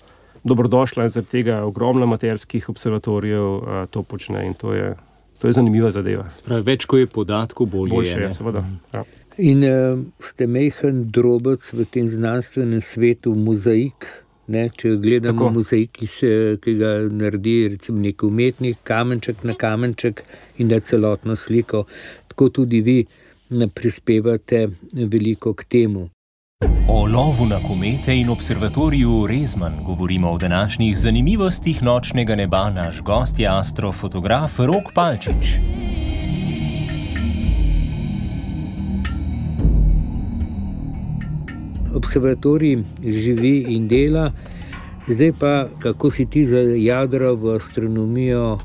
dobrodošla 0.44 1.04
in 1.04 1.10
zaradi 1.10 1.32
tega 1.32 1.64
ogromno 1.64 2.06
materijskih 2.06 2.70
observatorijev 2.70 3.46
uh, 3.46 3.64
to 3.90 4.04
počne 4.04 4.46
in 4.48 4.54
to 4.54 4.74
je, 4.74 4.96
to 5.40 5.48
je 5.48 5.54
zanimiva 5.54 5.92
zadeva. 5.92 6.26
Pravi, 6.46 6.64
več, 6.66 6.86
ko 6.86 6.98
je 6.98 7.08
podatkov, 7.08 7.70
bolje. 7.70 7.94
Boljše 7.96 8.22
je, 8.22 8.34
seveda. 8.34 8.62
Mhm. 8.62 8.76
Ja. 8.94 9.04
In 9.38 9.64
uh, 9.64 10.02
ste 10.20 10.48
mehen 10.48 11.06
drobec 11.12 11.70
v 11.74 11.86
tem 11.88 12.08
znanstvenem 12.08 12.82
svetu, 12.82 13.36
mozaik. 13.36 14.10
Ne, 14.52 14.66
če 14.76 14.98
gledamo 15.00 15.48
mozaik, 15.54 15.94
ki, 15.96 16.08
se, 16.10 16.30
ki 16.60 16.74
ga 16.76 16.90
naredi 17.08 17.70
recimo, 17.72 18.02
nek 18.04 18.24
umetnik, 18.28 18.82
kamenček 18.84 19.46
na 19.48 19.54
kamenček 19.56 20.26
in 20.60 20.68
da 20.68 20.82
celotno 20.84 21.38
sliko, 21.40 21.86
tako 22.42 22.50
tudi 22.50 22.82
vi 22.82 23.06
prispevate 23.74 24.68
veliko 24.94 25.54
k 25.54 25.64
temu. 25.64 26.10
O 26.88 27.06
lovu 27.06 27.46
na 27.46 27.60
komete 27.68 28.16
in 28.18 28.30
observatoriju 28.30 29.28
Rezman 29.28 29.84
govorimo 29.86 30.34
v 30.36 30.40
današnjih 30.40 30.98
zanimivostih 30.98 31.84
nočnega 31.84 32.36
neba 32.36 32.70
naš 32.70 33.02
gost 33.02 33.40
je 33.40 33.48
astrofotograf 33.48 34.60
Rok 34.60 34.90
Palčič. 34.96 35.60
Observatorij 41.96 42.84
živi 43.06 43.66
in 43.70 43.88
dela, 43.88 44.32
zdaj 45.08 45.32
pa 45.40 45.68
kako 45.80 46.10
si 46.10 46.26
ti 46.26 46.46
za 46.46 46.58
jadro 46.58 47.36
v 47.36 47.56
astronomijo, 47.56 48.60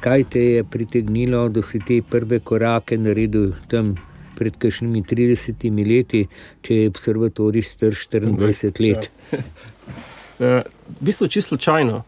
kaj 0.00 0.24
te 0.32 0.44
je 0.44 0.64
pritegnilo, 0.64 1.48
da 1.48 1.62
si 1.62 1.80
te 1.86 2.00
prve 2.02 2.40
korake 2.40 2.98
naredil 2.98 3.52
tam 3.68 3.94
pred 4.38 4.56
kakšnimi 4.56 5.02
30 5.04 5.66
leti, 5.86 6.24
če 6.64 6.76
je 6.82 6.88
observatorij 6.88 7.62
star 7.62 7.92
24 7.92 8.86
let. 8.86 9.10
Ja. 9.32 9.42
Eh, 10.40 10.62
v 10.88 11.04
bistvu 11.04 11.26
čisto 11.28 11.52
slučajno. 11.52 11.98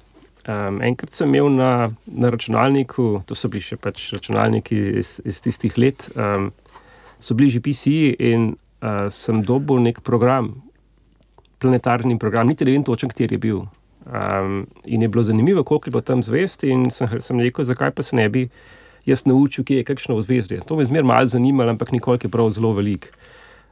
Um, 0.49 0.79
enkrat 0.81 1.13
sem 1.13 1.29
imel 1.29 1.51
na, 1.53 1.91
na 2.07 2.31
računalniku, 2.33 3.21
to 3.29 3.37
so 3.37 3.51
bili 3.53 3.61
še 3.61 3.77
pač 3.77 4.07
računalniki 4.11 4.79
iz, 5.03 5.11
iz 5.29 5.43
tistih 5.45 5.77
let, 5.77 6.07
um, 6.17 6.49
so 7.21 7.37
bili 7.37 7.53
že 7.53 7.61
PC-ji 7.61 8.17
in 8.17 8.49
uh, 8.81 9.13
sem 9.13 9.43
dobil 9.45 9.85
nek 9.85 10.01
program, 10.01 10.49
planetarni 11.61 12.17
program, 12.19 12.49
niti 12.49 12.65
ne 12.65 12.73
vem 12.73 12.89
točno, 12.89 13.13
kje 13.13 13.29
je 13.31 13.39
bil. 13.39 13.61
Um, 14.03 14.67
in 14.85 15.03
je 15.03 15.09
bilo 15.09 15.23
zanimivo, 15.23 15.63
koliko 15.65 15.89
je 15.89 15.91
bilo 15.91 16.01
tam 16.01 16.23
zvesti, 16.23 16.69
in 16.69 16.91
sem, 16.91 17.09
sem 17.21 17.41
rekel, 17.41 17.65
zakaj 17.65 17.91
pa 17.95 18.03
se 18.03 18.17
ne 18.17 18.29
bi 18.29 18.49
jaz 19.07 19.25
naučil, 19.27 19.65
kje 19.65 19.77
je 19.77 19.85
kakšno 19.85 20.21
zvezde. 20.21 20.61
To 20.67 20.77
me 20.77 20.85
zmeraj 20.85 21.07
malo 21.07 21.27
zanimalo, 21.27 21.71
ampak 21.71 21.93
nikoli 21.93 22.19
je 22.23 22.31
prav 22.31 22.51
zelo 22.51 22.73
velik. 22.73 23.13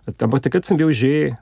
Ampak 0.06 0.42
takrat 0.42 0.64
sem 0.64 0.76
bil 0.76 0.92
že, 0.92 1.34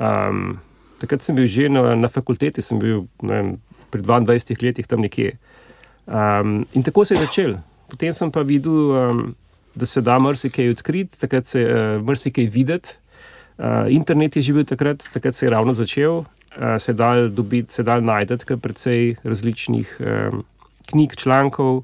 um, 0.00 0.58
takrat 1.00 1.22
sem 1.22 1.36
bil 1.36 1.46
že 1.46 1.68
na, 1.68 1.94
na 1.94 2.08
fakulteti, 2.08 2.62
sem 2.62 2.78
bil 2.78 3.06
vem, 3.22 3.56
pri 3.90 4.02
22 4.02 4.62
letih 4.62 4.86
tam 4.86 5.00
nekje. 5.00 5.36
Um, 6.06 6.64
in 6.72 6.82
tako 6.82 7.04
se 7.04 7.14
je 7.14 7.24
začel. 7.24 7.56
Potem 7.88 8.12
sem 8.12 8.32
pa 8.32 8.42
videl, 8.42 8.72
um, 8.72 9.34
da 9.74 9.86
se 9.86 10.00
da 10.00 10.18
marsikaj 10.18 10.72
odkriti, 10.72 11.20
takrat 11.20 11.46
se 11.46 11.60
je 11.60 11.68
uh, 11.68 12.04
marsikaj 12.04 12.48
videti. 12.48 12.96
Uh, 13.58 13.88
internet 13.92 14.36
je 14.36 14.42
že 14.42 14.52
bil 14.52 14.64
takrat, 14.64 15.04
takrat 15.12 15.34
se 15.34 15.46
je 15.46 15.50
ravno 15.50 15.72
začel, 15.72 16.24
se 16.78 16.92
je 16.92 16.94
dal 16.94 17.28
dobiti, 17.28 17.74
se 17.74 17.82
dal 17.82 18.02
najdete 18.04 18.44
kar 18.44 18.58
precej 18.60 19.14
različnih 19.24 19.96
um, 20.00 20.44
knjig, 20.90 21.16
člankov. 21.16 21.82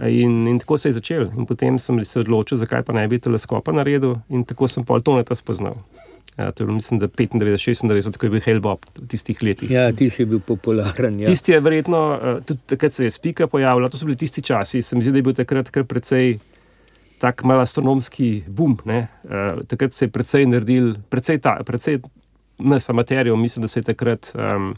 In, 0.00 0.46
in 0.48 0.58
tako 0.58 0.78
se 0.78 0.88
je 0.88 0.92
začel. 0.96 1.26
In 1.36 1.44
potem 1.46 1.78
sem 1.78 1.98
se 2.04 2.22
odločil, 2.22 2.56
zakaj 2.56 2.86
pa 2.88 2.94
ne 2.96 3.02
bi 3.08 3.18
teleskopa 3.20 3.72
naredil, 3.76 4.14
in 4.32 4.46
tako 4.48 4.68
sem 4.70 4.84
pol 4.88 5.02
toneta 5.04 5.36
spoznal. 5.36 5.76
Ja, 6.38 6.52
to 6.52 6.62
je 6.62 6.66
bilo, 6.66 6.74
mislim, 6.74 7.00
da 7.02 7.08
95, 7.08 7.82
96, 7.84 8.16
ko 8.16 8.26
je 8.26 8.30
bil 8.30 8.40
Hellbob 8.40 8.86
v 8.96 9.08
tistih 9.12 9.42
letih. 9.42 9.70
Ja, 9.70 9.90
tisti 9.92 10.22
je 10.22 10.26
bil 10.30 10.40
popularen. 10.40 11.18
Ja. 11.20 11.26
Tisti 11.28 11.52
je 11.52 11.60
verjetno, 11.60 12.00
eh, 12.14 12.38
tudi 12.46 12.60
takrat 12.66 12.96
se 12.96 13.04
je 13.04 13.10
spika 13.10 13.46
pojavila, 13.46 13.88
to 13.88 13.98
so 13.98 14.08
bili 14.08 14.16
tisti 14.16 14.42
časi. 14.42 14.82
Se 14.82 14.96
mi 14.96 15.02
zdi, 15.02 15.12
da 15.12 15.18
je 15.18 15.26
bil 15.26 15.36
takrat 15.36 15.68
kar 15.70 15.84
precej 15.84 16.38
tak 17.20 17.44
mal 17.44 17.60
astronomski 17.60 18.44
boom. 18.48 18.78
Ne? 18.88 19.08
Takrat 19.68 19.92
se 19.92 20.06
je 20.06 20.10
precej 20.10 20.46
naredil, 20.48 20.94
precej, 21.12 21.38
ta, 21.44 21.58
precej 21.66 22.00
ne 22.60 22.80
samo 22.80 22.96
materijo, 22.96 23.36
mislim, 23.36 23.62
da 23.62 23.68
se 23.68 23.80
je 23.80 23.84
takrat. 23.84 24.32
Um, 24.34 24.74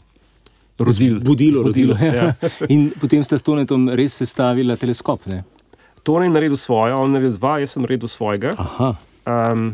rodil. 0.79 1.19
Budilo, 1.19 1.63
rodilo. 1.63 1.93
rodilo. 1.93 2.17
Ja. 2.17 2.33
In 2.69 2.91
potem 3.01 3.23
ste 3.23 3.37
s 3.37 3.43
Tonetom 3.43 3.89
res 3.89 4.17
sestavili 4.17 4.77
teleskop. 4.77 5.25
Ne? 5.25 5.43
Tone 6.03 6.25
je 6.25 6.33
naredil 6.33 6.57
svojo, 6.59 6.97
on 6.97 7.11
je 7.11 7.19
naredil 7.19 7.37
dva, 7.37 7.57
jaz 7.63 7.75
sem 7.75 7.85
naredil 7.85 8.09
svojega. 8.11 8.55
Um, 9.23 9.73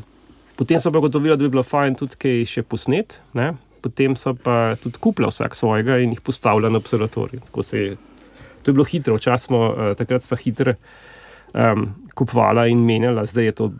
potem 0.58 0.82
so 0.82 0.92
pa 0.92 1.02
gotovili, 1.02 1.38
da 1.38 1.44
bi 1.44 1.50
bilo 1.50 1.64
fajn 1.64 1.98
tudi 2.00 2.20
kaj 2.20 2.46
še 2.52 2.64
posnet. 2.68 3.20
Ne? 3.34 3.54
Potem 3.82 4.16
so 4.20 4.36
pa 4.36 4.76
tudi 4.84 5.00
kupili 5.02 5.30
vsak 5.32 5.56
svojega 5.56 5.98
in 6.04 6.14
jih 6.14 6.22
postavili 6.22 6.70
na 6.70 6.82
observatorij. 6.82 7.40
Je, 7.74 7.96
to 8.62 8.72
je 8.72 8.76
bilo 8.76 8.86
hitro, 8.86 9.16
včasih 9.16 9.50
smo 9.50 9.62
uh, 9.72 9.94
takrat 9.98 10.26
sva 10.26 10.38
hitro 10.38 10.76
um, 11.54 11.94
kupovali 12.14 12.72
in 12.72 12.84
menjali, 12.86 13.24
zdaj 13.28 13.46
je 13.46 13.56
to 13.56 13.72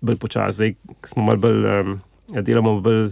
bolj 0.00 0.16
počasi, 0.22 0.56
zdaj 0.56 0.74
smo 1.10 1.24
malo 1.26 1.42
bolj, 1.42 1.66
um, 1.66 1.98
delamo 2.46 2.78
bolj 2.80 3.10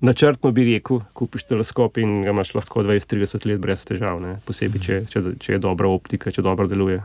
načrtno 0.00 0.50
bi 0.56 0.64
rekel, 0.72 1.00
kupiš 1.12 1.46
teleskop 1.50 1.98
in 2.00 2.22
ga 2.24 2.34
imaš 2.34 2.54
lahko 2.54 2.82
20-30 2.86 3.46
let 3.46 3.60
brez 3.60 3.84
težav, 3.88 4.20
ne? 4.22 4.36
posebej, 4.46 4.82
če, 4.82 5.00
če, 5.12 5.24
če 5.40 5.56
je 5.56 5.62
dobra 5.62 5.90
optika, 5.92 6.32
če 6.32 6.44
dobro 6.46 6.68
deluje. 6.70 7.00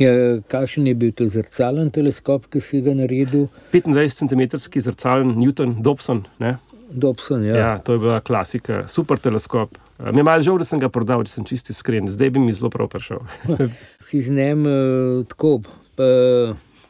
Ja, 0.00 0.12
kakšen 0.52 0.86
je 0.90 0.94
bil 0.98 1.14
to 1.16 1.26
zrcalen 1.32 1.88
teleskop, 1.92 2.48
ki 2.52 2.60
si 2.60 2.82
ga 2.84 2.92
naredil? 2.96 3.46
25 3.72 4.18
cm 4.20 4.42
zrcalen 4.84 5.32
Newton, 5.38 5.78
Dobson. 5.84 6.26
Ne? 6.42 6.58
Dobson 6.92 7.44
ja. 7.46 7.56
ja, 7.56 7.70
to 7.80 7.96
je 7.96 8.02
bila 8.02 8.20
klasika, 8.20 8.82
super 8.88 9.18
teleskop. 9.18 9.78
Mi 10.12 10.20
je 10.20 10.26
malo 10.26 10.42
žal, 10.42 10.58
da 10.60 10.66
sem 10.68 10.80
ga 10.82 10.90
prodal, 10.92 11.24
če 11.24 11.38
sem 11.38 11.46
čisti 11.48 11.72
iskren, 11.72 12.10
zdaj 12.10 12.34
bi 12.34 12.42
mi 12.42 12.52
zelo 12.52 12.68
prav 12.72 12.90
prišel. 12.92 13.22
si 14.06 14.20
z 14.20 14.34
njim 14.36 14.66
uh, 14.66 15.22
tako, 15.30 15.60
pa, 15.96 16.08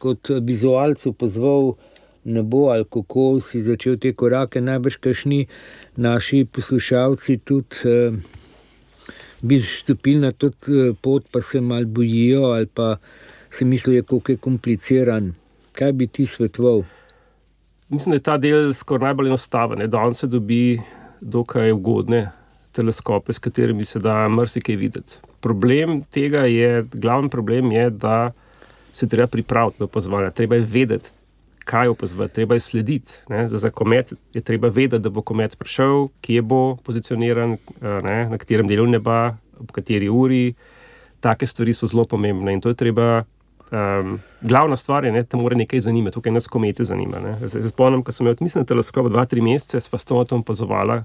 kot 0.03 0.33
vizualcu 0.43 1.13
pozval 1.15 1.75
nebo 2.25 2.69
ali 2.69 2.85
kako 2.85 3.41
si 3.41 3.61
začel 3.61 3.97
te 3.97 4.13
korake, 4.13 4.61
najbrž 4.61 4.95
kašni 4.95 5.45
naši 5.97 6.45
poslušalci 6.45 7.37
tudi 7.37 7.75
eh, 7.85 8.11
bi 9.41 9.59
stopili 9.59 10.19
na 10.19 10.31
to 10.31 10.47
eh, 10.47 10.93
pot, 11.01 11.25
pa 11.31 11.41
se 11.41 11.61
mal 11.61 11.85
bojijo 11.85 12.43
ali 12.43 12.65
pa 12.65 12.97
si 13.51 13.65
mislijo, 13.65 14.03
kako 14.03 14.31
je 14.31 14.37
kompliciran. 14.37 15.33
Kaj 15.71 15.91
bi 15.91 16.07
ti 16.07 16.25
svetoval? 16.25 16.83
Mislim, 17.89 18.11
da 18.11 18.15
je 18.15 18.23
ta 18.23 18.37
del 18.37 18.73
skoraj 18.73 19.07
najbolj 19.07 19.27
enostaven. 19.27 19.89
Danes 19.89 20.17
se 20.17 20.27
dobi 20.27 20.81
dokaj 21.21 21.71
ugodne 21.71 22.29
teleskope, 22.71 23.33
s 23.33 23.39
katerimi 23.39 23.85
se 23.85 23.99
da 23.99 24.27
marsikaj 24.27 24.75
videti. 24.75 25.17
Problem 25.39 26.01
tega 26.01 26.45
je, 26.49 26.85
glavni 26.93 27.29
problem 27.29 27.71
je, 27.71 27.89
da 27.89 28.31
se 28.93 29.07
treba 29.07 29.27
pripraviti 29.27 29.77
na 29.79 29.85
opazovanje. 29.85 30.31
Treba 30.31 30.55
je 30.55 30.61
vedeti, 30.61 31.09
kaj 31.65 31.87
opazovati, 31.87 32.33
treba 32.33 32.55
je 32.55 32.59
slediti. 32.59 33.11
Ne? 33.29 33.47
Za 33.49 33.69
komet 33.69 34.13
je 34.33 34.41
treba 34.41 34.67
vedeti, 34.67 35.03
da 35.03 35.09
bo 35.09 35.21
komet 35.21 35.57
prišel, 35.57 36.07
kje 36.21 36.41
bo 36.41 36.75
pozicioniran, 36.83 37.57
ne? 37.81 38.17
na 38.29 38.37
katerem 38.37 38.67
delu 38.67 38.87
neba, 38.87 39.37
ob 39.59 39.71
kateri 39.71 40.09
uri. 40.09 40.53
Take 41.23 41.47
stvari 41.47 41.73
so 41.73 41.87
zelo 41.87 42.03
pomembne 42.03 42.53
in 42.53 42.61
to 42.61 42.73
je 42.73 42.75
treba. 42.75 43.23
Um, 43.73 44.19
glavna 44.41 44.75
stvar 44.77 45.05
je, 45.05 45.11
da 45.11 45.23
te 45.23 45.37
mora 45.37 45.55
nekaj 45.57 45.79
zanimati, 45.81 46.13
tukaj 46.13 46.31
nas 46.31 46.47
komete 46.47 46.83
zanima. 46.83 47.17
Se 47.49 47.63
spomnim, 47.69 48.03
ko 48.05 48.11
sem 48.11 48.27
imel 48.27 48.35
odmisen 48.35 48.67
teleskop, 48.69 49.07
dva, 49.09 49.23
tri 49.25 49.41
mesece, 49.41 49.81
sva 49.81 49.97
s 49.97 50.05
tom 50.05 50.43
opazovala 50.43 51.01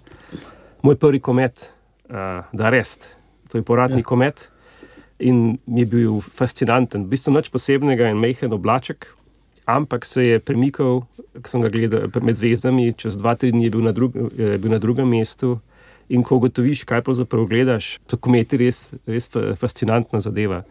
moj 0.83 0.97
prvi 0.97 1.21
komet, 1.21 1.71
uh, 2.11 2.45
da 2.53 2.71
rest, 2.71 3.09
to 3.49 3.59
je 3.59 3.63
poradni 3.63 4.01
ja. 4.01 4.05
komet. 4.05 4.51
In 5.19 5.59
mi 5.67 5.83
je 5.83 5.87
bil 5.87 6.21
fascinanten, 6.21 7.09
v 7.09 7.15
bistvu 7.15 7.35
nič 7.35 7.49
posebnega 7.51 8.11
in 8.13 8.21
mehen 8.23 8.53
oblaček, 8.55 9.09
ampak 9.69 10.07
se 10.07 10.25
je 10.25 10.41
premikal, 10.41 11.03
ko 11.43 11.51
sem 11.51 11.61
ga 11.61 11.69
gledal 11.69 12.09
med 12.25 12.39
zvezdami, 12.41 12.95
čez 12.97 13.19
dva, 13.21 13.37
tri 13.37 13.53
dni 13.53 13.69
je 13.69 13.73
bil 13.75 13.85
na, 13.85 13.93
drug, 13.93 14.17
je 14.33 14.57
bil 14.57 14.73
na 14.73 14.81
drugem 14.81 15.09
mestu. 15.13 15.59
In 16.09 16.25
ko 16.25 16.39
ugotoviš, 16.41 16.87
kaj 16.89 17.03
pravzaprav 17.05 17.45
gledaš, 17.51 17.99
to 18.09 18.17
kometi 18.17 18.57
res, 18.57 18.87
res 19.05 19.29
fascinantna 19.61 20.23
zadeva. 20.25 20.63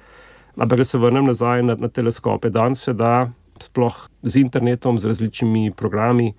Ampak, 0.58 0.82
da 0.82 0.86
se 0.90 0.98
vrnem 0.98 1.30
nazaj 1.30 1.62
na, 1.62 1.76
na 1.78 1.92
teleskope, 1.94 2.50
danes 2.50 2.82
se 2.88 2.96
da, 2.98 3.30
sploh 3.62 4.00
z 4.26 4.42
internetom, 4.42 4.98
z 4.98 5.14
različnimi 5.14 5.76
programi, 5.78 6.32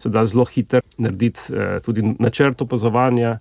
se 0.00 0.08
da 0.08 0.24
zelo 0.24 0.46
hitro 0.48 0.80
narediti 0.96 1.52
eh, 1.52 1.80
tudi 1.84 2.14
načrt 2.18 2.64
opazovanja. 2.64 3.38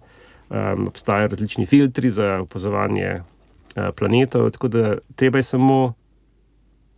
Um, 0.49 0.87
obstajajo 0.89 1.27
različni 1.29 1.67
filtri 1.69 2.09
za 2.09 2.39
opazovanje 2.41 3.05
eh, 3.05 3.91
planetov, 3.93 4.47
tako 4.49 4.67
da 4.67 4.95
treba 5.15 5.37
je 5.37 5.43
samo 5.45 5.93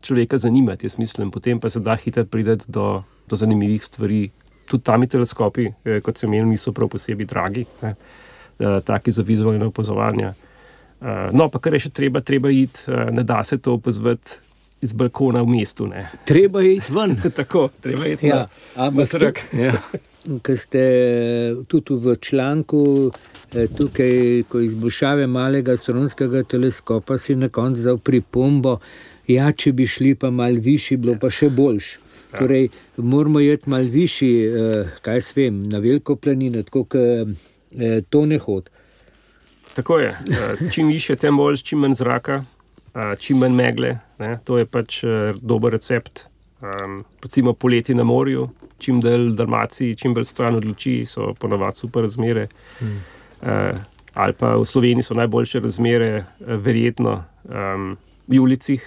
človeka 0.01 0.37
zanimati, 0.37 0.85
jaz 0.85 0.97
mislim, 0.97 1.31
potem 1.31 1.59
pa 1.59 1.69
se 1.69 1.79
da 1.79 1.95
hitro 1.95 2.25
priti 2.25 2.65
do, 2.67 3.03
do 3.29 3.35
zanimivih 3.35 3.85
stvari. 3.85 4.29
Tudi 4.65 4.83
tam 4.83 5.07
teleskopi, 5.07 5.71
eh, 5.85 5.99
kot 6.01 6.17
se 6.17 6.27
meni, 6.27 6.45
niso 6.53 6.71
prav 6.71 6.87
posebej 6.89 7.25
dragi, 7.25 7.65
ne, 7.81 7.95
eh, 8.59 8.79
taki 8.85 9.11
za 9.11 9.23
vizualne 9.23 9.65
opazovanja. 9.65 10.33
Eh, 11.01 11.29
no, 11.33 11.49
pa 11.49 11.59
kar 11.59 11.73
je 11.73 11.79
še 11.79 11.89
treba, 11.89 12.21
treba 12.21 12.49
iti, 12.49 12.87
ne 13.11 13.23
da 13.23 13.43
se 13.43 13.57
to 13.57 13.73
opazovati 13.73 14.39
iz 14.81 14.93
balkona 14.93 15.41
v 15.41 15.47
mestu. 15.47 15.87
Ne. 15.87 16.07
Treba 16.25 16.61
je 16.61 16.75
iti 16.75 16.93
ven. 16.93 17.15
Tako, 17.39 17.69
treba 17.81 18.05
je 18.05 18.13
iti 18.13 18.27
ja, 18.27 18.47
na 18.75 19.05
zrak. 19.05 19.43
Ja. 19.53 19.75
Ker 20.41 20.57
ste 20.57 20.81
tudi 21.67 21.97
v 21.97 22.15
članku, 22.15 23.11
tukaj, 23.51 24.43
ko 24.49 24.61
izboljšave 24.61 25.27
malega 25.27 25.73
astronomskega 25.73 26.43
teleskopa, 26.43 27.17
si 27.17 27.35
na 27.35 27.49
koncu 27.49 27.83
dal 27.83 27.97
pripombo, 27.97 28.77
ja, 29.27 29.51
če 29.51 29.73
bi 29.73 29.87
šli 29.87 30.15
pa 30.15 30.31
malo 30.31 30.61
višji, 30.61 30.97
bilo 30.97 31.17
pa 31.21 31.29
še 31.29 31.49
boljš. 31.49 31.97
Ja. 32.31 32.39
Torej, 32.39 32.69
moramo 32.97 33.39
iti 33.39 33.69
malo 33.69 33.89
višji, 33.91 34.45
eh, 34.45 34.91
kaj 35.01 35.21
s 35.21 35.35
vem, 35.35 35.59
na 35.69 35.79
veliko 35.83 36.15
planino, 36.15 36.63
tako 36.63 36.85
da 36.93 37.03
eh, 37.25 38.01
to 38.09 38.25
ne 38.25 38.37
hod. 38.39 38.69
Tako 39.75 39.99
je. 39.99 40.09
Eh, 40.09 40.71
čim 40.73 40.87
više, 40.87 41.15
tem 41.15 41.37
bolj, 41.37 41.61
čim 41.63 41.79
manj 41.79 41.99
zraka, 41.99 42.43
čim 43.19 43.37
manj 43.37 43.55
megle. 43.55 43.97
Ne? 44.19 44.37
To 44.43 44.57
je 44.57 44.65
pač 44.65 45.03
dober 45.41 45.71
recept. 45.71 46.25
Um, 46.61 47.03
recimo 47.23 47.53
poleti 47.53 47.93
na 47.95 48.03
morju, 48.03 48.49
čim 48.77 48.99
dalj 49.01 49.31
Dalmaciji, 49.33 49.95
čim 49.95 50.13
bolj 50.13 50.27
stran 50.29 50.55
od 50.55 50.65
luči, 50.65 51.05
so 51.09 51.33
ponovadi 51.39 51.81
super 51.81 52.05
razmere. 52.05 52.47
Hmm. 52.79 52.99
Uh, 53.41 53.79
ali 54.13 54.33
pa 54.33 54.55
v 54.55 54.65
Sloveniji 54.65 55.03
so 55.03 55.17
najboljše 55.17 55.59
razmere, 55.59 56.25
verjetno 56.39 57.23
um, 57.43 57.95
v 58.27 58.39
ulicah, 58.39 58.83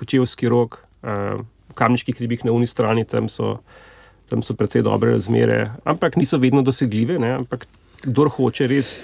Kočevski 0.00 0.48
rok, 0.48 0.80
uh, 1.04 1.42
kamniški 1.76 2.16
hribih 2.18 2.46
na 2.48 2.54
uni 2.56 2.68
strani, 2.68 3.04
tam 3.08 3.28
so, 3.28 3.58
tam 4.32 4.44
so 4.46 4.56
precej 4.56 4.84
dobre 4.86 5.12
razmere, 5.14 5.74
ampak 5.84 6.16
niso 6.20 6.40
vedno 6.40 6.64
dosegljive. 6.66 7.18
Ne? 7.20 7.34
Ampak 7.42 7.66
kdo 8.06 8.28
hoče 8.32 8.68
res 8.70 8.94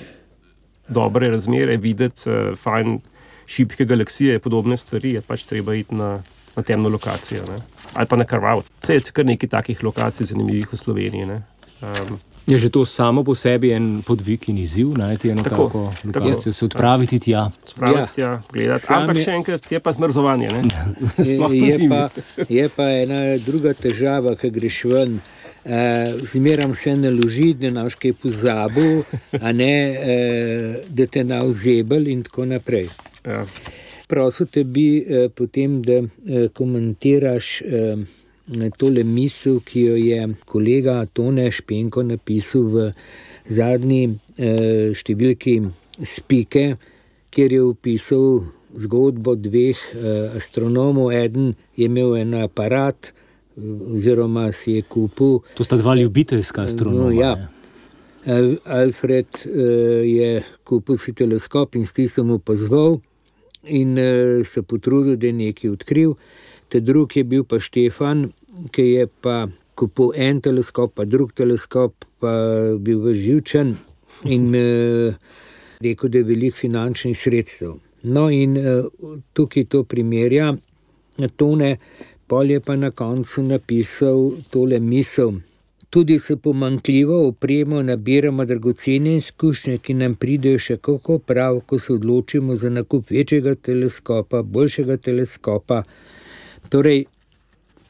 dobre 0.88 1.30
razmere, 1.34 1.76
videti 1.76 2.30
uh, 2.30 2.54
fajn, 2.58 2.98
šibke 3.46 3.84
galaksije, 3.86 4.40
podobne 4.42 4.76
stvari, 4.76 5.12
je 5.18 5.20
pač 5.22 5.44
treba 5.46 5.76
iti 5.78 5.94
na, 5.94 6.16
na 6.56 6.62
temno 6.66 6.90
lokacijo 6.90 7.44
ne? 7.46 7.60
ali 7.94 8.08
pa 8.10 8.16
na 8.16 8.24
Karvavc. 8.26 8.72
Vse 8.82 8.96
je 8.96 9.12
kar 9.14 9.24
nekaj 9.24 9.48
takih 9.48 9.84
lokacij, 9.84 10.26
zanimivih 10.32 10.72
v 10.72 10.76
Sloveniji. 10.76 11.38
Um, 11.80 12.18
Je 12.46 12.58
že 12.58 12.70
to 12.70 12.86
samo 12.86 13.24
po 13.26 13.34
sebi 13.34 13.72
en 13.74 14.02
podvig 14.06 14.48
in 14.48 14.58
izziv, 14.62 14.94
najti 14.94 15.30
eno 15.30 15.42
tako, 15.42 15.56
tako 15.66 15.90
lokacijo, 16.06 16.52
se 16.52 16.64
odpraviti 16.64 17.18
tja. 17.18 17.50
Odpraviti 17.66 18.14
tja, 18.14 18.42
gledati. 18.52 18.86
Ampak 18.88 19.18
še 19.18 19.32
enkrat 19.34 19.72
je 19.72 19.80
pa 19.82 19.92
zmrzovanje. 19.92 20.48
je, 21.18 21.38
je, 21.58 21.88
pa, 21.90 22.00
je 22.48 22.68
pa 22.70 22.86
ena 23.02 23.18
druga 23.42 23.74
težava, 23.74 24.36
ki 24.38 24.50
greš 24.54 24.84
ven. 24.86 25.18
Uh, 25.66 26.22
Zmeram 26.22 26.74
se 26.78 26.94
ne 26.94 27.10
loži, 27.10 27.48
da 27.58 27.72
naš 27.74 27.96
kaj 27.98 28.14
pozabil, 28.22 29.02
a 29.40 29.50
ne 29.50 29.74
uh, 29.90 30.76
da 30.86 31.06
te 31.10 31.24
na 31.26 31.40
vzebel 31.42 32.06
in 32.14 32.22
tako 32.22 32.46
naprej. 32.46 32.86
Ja. 33.26 33.42
Prosim 34.06 34.46
te 34.46 34.62
bi 34.62 35.02
uh, 35.02 35.26
potem, 35.34 35.80
da 35.82 35.98
uh, 35.98 36.46
komentiraš. 36.54 37.50
Uh, 37.66 38.06
tole 38.78 39.04
misel, 39.04 39.60
ki 39.60 39.80
jo 39.80 39.96
je 39.96 40.34
kolega 40.44 41.06
Tone 41.06 41.50
Špenko 41.50 42.02
napisal 42.02 42.62
v 42.70 42.92
zadnji 43.48 44.18
eh, 44.38 44.92
številki 44.94 45.60
Spike, 46.04 46.76
kjer 47.30 47.52
je 47.52 47.62
opisal 47.62 48.46
zgodbo 48.76 49.34
dveh 49.34 49.74
eh, 49.74 50.36
astronomov. 50.38 51.10
Eden 51.12 51.54
je 51.76 51.90
imel 51.90 52.16
en 52.20 52.34
aparat, 52.42 53.12
oziroma 53.56 54.52
si 54.52 54.76
je 54.76 54.82
kupil. 54.82 55.40
To 55.56 55.64
sta 55.64 55.78
dva 55.80 55.96
ljubiteljska 55.96 56.68
astronoma. 56.68 57.10
No, 57.10 57.12
ja. 57.12 57.34
Alfred 58.66 59.38
je 59.46 60.42
kupil 60.66 60.98
si 60.98 61.12
teleskop 61.14 61.76
in 61.78 61.86
s 61.86 61.94
tistem 61.94 62.32
opazval, 62.34 62.98
in 63.62 63.94
se 64.42 64.62
potrudil, 64.66 65.14
da 65.14 65.30
je 65.30 65.36
nekaj 65.38 65.70
odkril. 65.70 66.16
Te 66.68 66.80
drugi 66.80 67.20
je 67.20 67.24
bil 67.24 67.44
pa 67.44 67.60
Štefan, 67.62 68.30
ki 68.72 68.82
je 68.82 69.06
pa 69.06 69.46
kupil 69.76 70.12
en 70.16 70.40
teleskop, 70.40 70.94
pa 70.96 71.04
drug 71.04 71.32
teleskop, 71.36 72.06
pa 72.20 72.32
bil 72.80 73.02
v 73.04 73.14
živčen 73.14 73.76
in 74.24 74.48
uh, 74.56 75.14
rekel, 75.84 76.10
da 76.10 76.18
je 76.18 76.28
velik 76.30 76.56
finančnih 76.56 77.18
sredstev. 77.18 77.76
No, 78.02 78.28
in 78.30 78.56
uh, 78.56 78.86
tukaj 79.34 79.66
to 79.72 79.82
primerja, 79.84 80.54
tone, 81.36 81.76
pol 82.26 82.50
je 82.50 82.60
pa 82.60 82.76
na 82.76 82.90
koncu 82.90 83.42
napisal 83.42 84.32
tole 84.50 84.80
misel. 84.80 85.40
Tudi 85.90 86.18
s 86.18 86.34
pomankljivo 86.42 87.28
opremo 87.28 87.82
nabiramo 87.82 88.44
dragocene 88.44 89.16
izkušnje, 89.16 89.78
ki 89.78 89.94
nam 89.94 90.14
pridejo 90.14 90.58
še 90.58 90.76
kako 90.76 91.18
prav, 91.18 91.60
ko 91.66 91.78
se 91.78 91.92
odločimo 91.94 92.56
za 92.56 92.70
nakup 92.70 93.10
večjega 93.10 93.54
teleskopa, 93.54 94.42
boljšega 94.42 94.96
teleskopa. 94.96 95.82
Torej, 96.68 97.04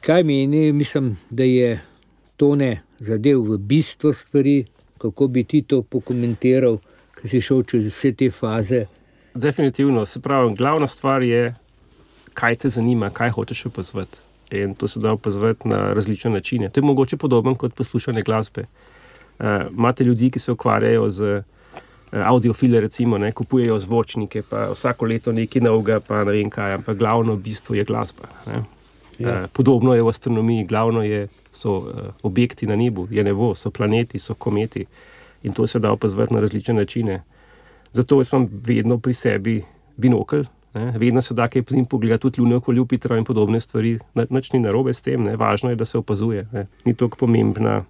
kaj 0.01 0.23
meni, 0.23 0.71
mislim, 0.71 1.17
da 1.29 1.43
je 1.43 1.79
to 2.37 2.55
ne 2.55 2.81
zadev 2.99 3.41
v 3.41 3.57
bistvo 3.57 4.13
stvari, 4.13 4.65
kako 4.97 5.27
bi 5.27 5.43
ti 5.43 5.61
to 5.61 5.81
pokomentiral, 5.81 6.77
ki 7.17 7.27
si 7.27 7.41
šel 7.41 7.63
čez 7.63 7.89
vse 7.89 8.11
te 8.13 8.29
faze. 8.31 8.85
Definitivno, 9.33 10.05
se 10.05 10.21
pravi, 10.21 10.55
glavna 10.55 10.87
stvar 10.87 11.23
je, 11.23 11.55
kaj 12.33 12.55
te 12.55 12.69
zanima, 12.69 13.09
kaj 13.09 13.29
hočeš 13.29 13.65
opazovati. 13.65 14.19
In 14.51 14.75
to 14.75 14.87
se 14.87 14.99
da 14.99 15.11
opazovati 15.11 15.67
na 15.67 15.77
različne 15.77 16.31
načine. 16.31 16.69
To 16.69 16.79
je 16.79 16.85
mogoče 16.85 17.17
podobno 17.17 17.55
kot 17.55 17.73
poslušanje 17.73 18.21
glasbe. 18.21 18.65
Uh, 19.39 19.45
imate 19.77 20.03
ljudi, 20.03 20.31
ki 20.31 20.39
se 20.39 20.51
ukvarjajo 20.51 21.09
z 21.09 21.23
uh, 21.23 21.43
audiofile, 22.11 22.81
recimo, 22.81 23.17
ne, 23.17 23.31
kupujejo 23.31 23.79
zvočnike, 23.79 24.41
pa 24.49 24.69
vsako 24.71 25.05
leto 25.05 25.31
nekaj 25.31 25.61
novega, 25.61 25.99
pa 25.99 26.23
ne 26.23 26.31
vem 26.31 26.49
kaj, 26.49 26.73
ampak 26.79 26.97
glavno 26.97 27.35
bistvo 27.35 27.75
je 27.75 27.83
glasba. 27.83 28.29
Ne. 28.47 28.63
Ja. 29.19 29.43
Uh, 29.43 29.49
podobno 29.53 29.95
je 29.95 30.03
v 30.03 30.09
astronomiji, 30.09 30.65
glavno 30.69 31.03
je, 31.03 31.27
so 31.51 31.77
uh, 31.77 31.87
objekti 32.23 32.67
na 32.67 32.75
nebu, 32.75 33.07
je 33.11 33.23
nebo, 33.23 33.55
so 33.55 33.71
planeti, 33.71 34.19
so 34.19 34.35
kometi 34.35 34.85
in 35.43 35.53
to 35.53 35.67
se 35.67 35.79
da 35.79 35.91
opazovati 35.91 36.33
na 36.33 36.39
različne 36.39 36.73
načine. 36.73 37.23
Zato 37.91 38.19
jaz 38.19 38.29
imam 38.33 38.47
vedno 38.51 38.97
pri 38.97 39.13
sebi 39.13 39.63
binokl, 39.97 40.41
ne? 40.73 40.93
vedno 40.97 41.21
se 41.21 41.33
da 41.33 41.47
kaj 41.47 41.63
z 41.69 41.75
njim 41.75 41.85
pogledati, 41.85 42.21
tudi 42.21 42.41
Luno, 42.41 42.61
Jupiter 42.67 43.11
in 43.11 43.25
podobne 43.25 43.59
stvari. 43.59 43.99
Nič 44.29 44.51
ni 44.53 44.59
narobe 44.59 44.93
s 44.93 45.01
tem, 45.01 45.23
ne? 45.23 45.35
važno 45.35 45.69
je, 45.69 45.75
da 45.75 45.85
se 45.85 45.97
opazuje. 45.97 46.47
Ne? 46.51 46.67
Ni 46.85 46.93
to 46.93 47.09
pomembna 47.09 47.83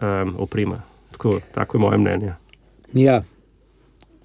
um, 0.00 0.34
oprema. 0.38 0.82
Tako, 1.12 1.40
tako 1.54 1.76
je 1.76 1.80
moje 1.80 1.98
mnenje. 1.98 2.32
Ja, 2.92 3.22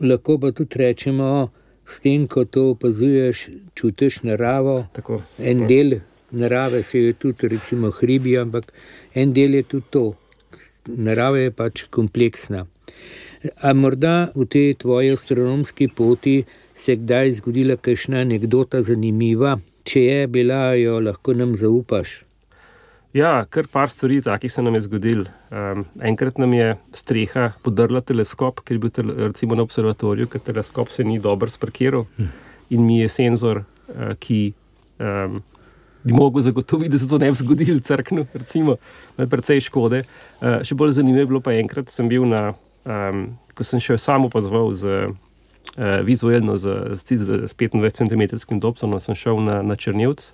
lahko 0.02 0.38
pa 0.40 0.52
tudi 0.52 0.80
rečemo, 0.80 1.50
s 1.90 2.00
tem, 2.00 2.28
ko 2.28 2.46
to 2.46 2.70
opazuješ, 2.72 3.48
čutiš 3.76 4.22
naravo, 4.24 4.86
tako, 4.94 5.22
en 5.38 5.64
tako. 5.64 5.68
del 5.68 6.00
narave 6.32 6.84
se 6.84 7.00
je 7.00 7.14
tudi, 7.14 7.48
recimo, 7.48 7.92
hribi, 7.92 8.38
ampak 8.38 8.74
en 9.14 9.34
del 9.34 9.56
je 9.56 9.64
tudi 9.64 9.86
to. 9.90 10.06
Narava 10.88 11.40
je 11.40 11.52
pač 11.52 11.84
kompleksna. 11.90 12.66
A 13.64 13.74
morda 13.74 14.32
v 14.36 14.46
tej 14.46 14.74
tvoji 14.84 15.12
astronomski 15.14 15.88
poti 15.88 16.44
se 16.74 16.92
je 16.92 16.98
kdaj 16.98 17.32
zgodila 17.40 17.76
kakšna 17.76 18.22
anekdota 18.26 18.82
zanimiva, 18.82 19.60
če 19.84 20.04
je 20.04 20.28
bila, 20.28 20.74
jo 20.76 21.00
lahko 21.00 21.34
nam 21.34 21.56
zaupaš. 21.56 22.29
Ja, 23.14 23.46
kar 23.50 23.66
par 23.72 23.90
stvari 23.90 24.20
takih 24.22 24.52
se 24.54 24.62
nam 24.62 24.76
je 24.78 24.84
zgodil. 24.86 25.24
Um, 25.50 25.86
enkrat 26.06 26.38
nam 26.38 26.54
je 26.54 26.76
streha 26.94 27.52
podrla 27.66 28.04
teleskop, 28.06 28.62
ker 28.62 28.78
je 28.78 28.82
bil 28.84 28.92
tel, 28.94 29.10
recimo, 29.32 29.58
na 29.58 29.66
observatoriju, 29.66 30.30
ker 30.30 30.44
teleskop 30.46 30.92
se 30.94 31.04
ni 31.04 31.18
dobro 31.20 31.50
sparkiral 31.50 32.06
hm. 32.18 32.28
in 32.70 32.86
mi 32.86 33.00
je 33.00 33.08
senzor, 33.10 33.64
uh, 33.64 34.12
ki 34.22 34.54
um, 35.02 35.40
bi 36.04 36.14
mogel 36.14 36.46
zagotoviti, 36.46 36.92
da 36.94 37.00
se 37.02 37.10
to 37.10 37.18
ne 37.18 37.32
bi 37.32 37.40
zgodilo, 37.42 37.80
crknu, 37.80 38.28
recimo, 38.34 38.78
da 39.18 39.26
je 39.26 39.32
precej 39.34 39.66
škode. 39.66 40.04
Uh, 40.38 40.60
še 40.62 40.78
bolj 40.78 40.94
zanimivo 41.00 41.26
je 41.26 41.32
bilo 41.34 41.42
pa 41.42 41.58
enkrat, 41.58 41.90
sem 41.90 42.12
bil 42.14 42.30
na, 42.30 42.52
um, 42.86 43.26
ko 43.58 43.66
sem 43.66 43.82
še 43.82 43.98
samo 43.98 44.30
pozval 44.30 44.70
z 44.78 45.10
uh, 45.10 45.98
vizualno, 46.06 46.62
z, 46.62 46.94
z, 46.94 47.18
z 47.50 47.58
25 47.58 48.04
cm 48.04 48.62
dobcem, 48.62 48.94
sem 49.02 49.18
šel 49.18 49.42
na, 49.42 49.64
na 49.66 49.74
Črnjevc 49.74 50.30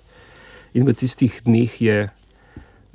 in 0.76 0.84
v 0.84 0.92
tistih 0.92 1.40
dneh 1.48 1.72
je 1.80 1.98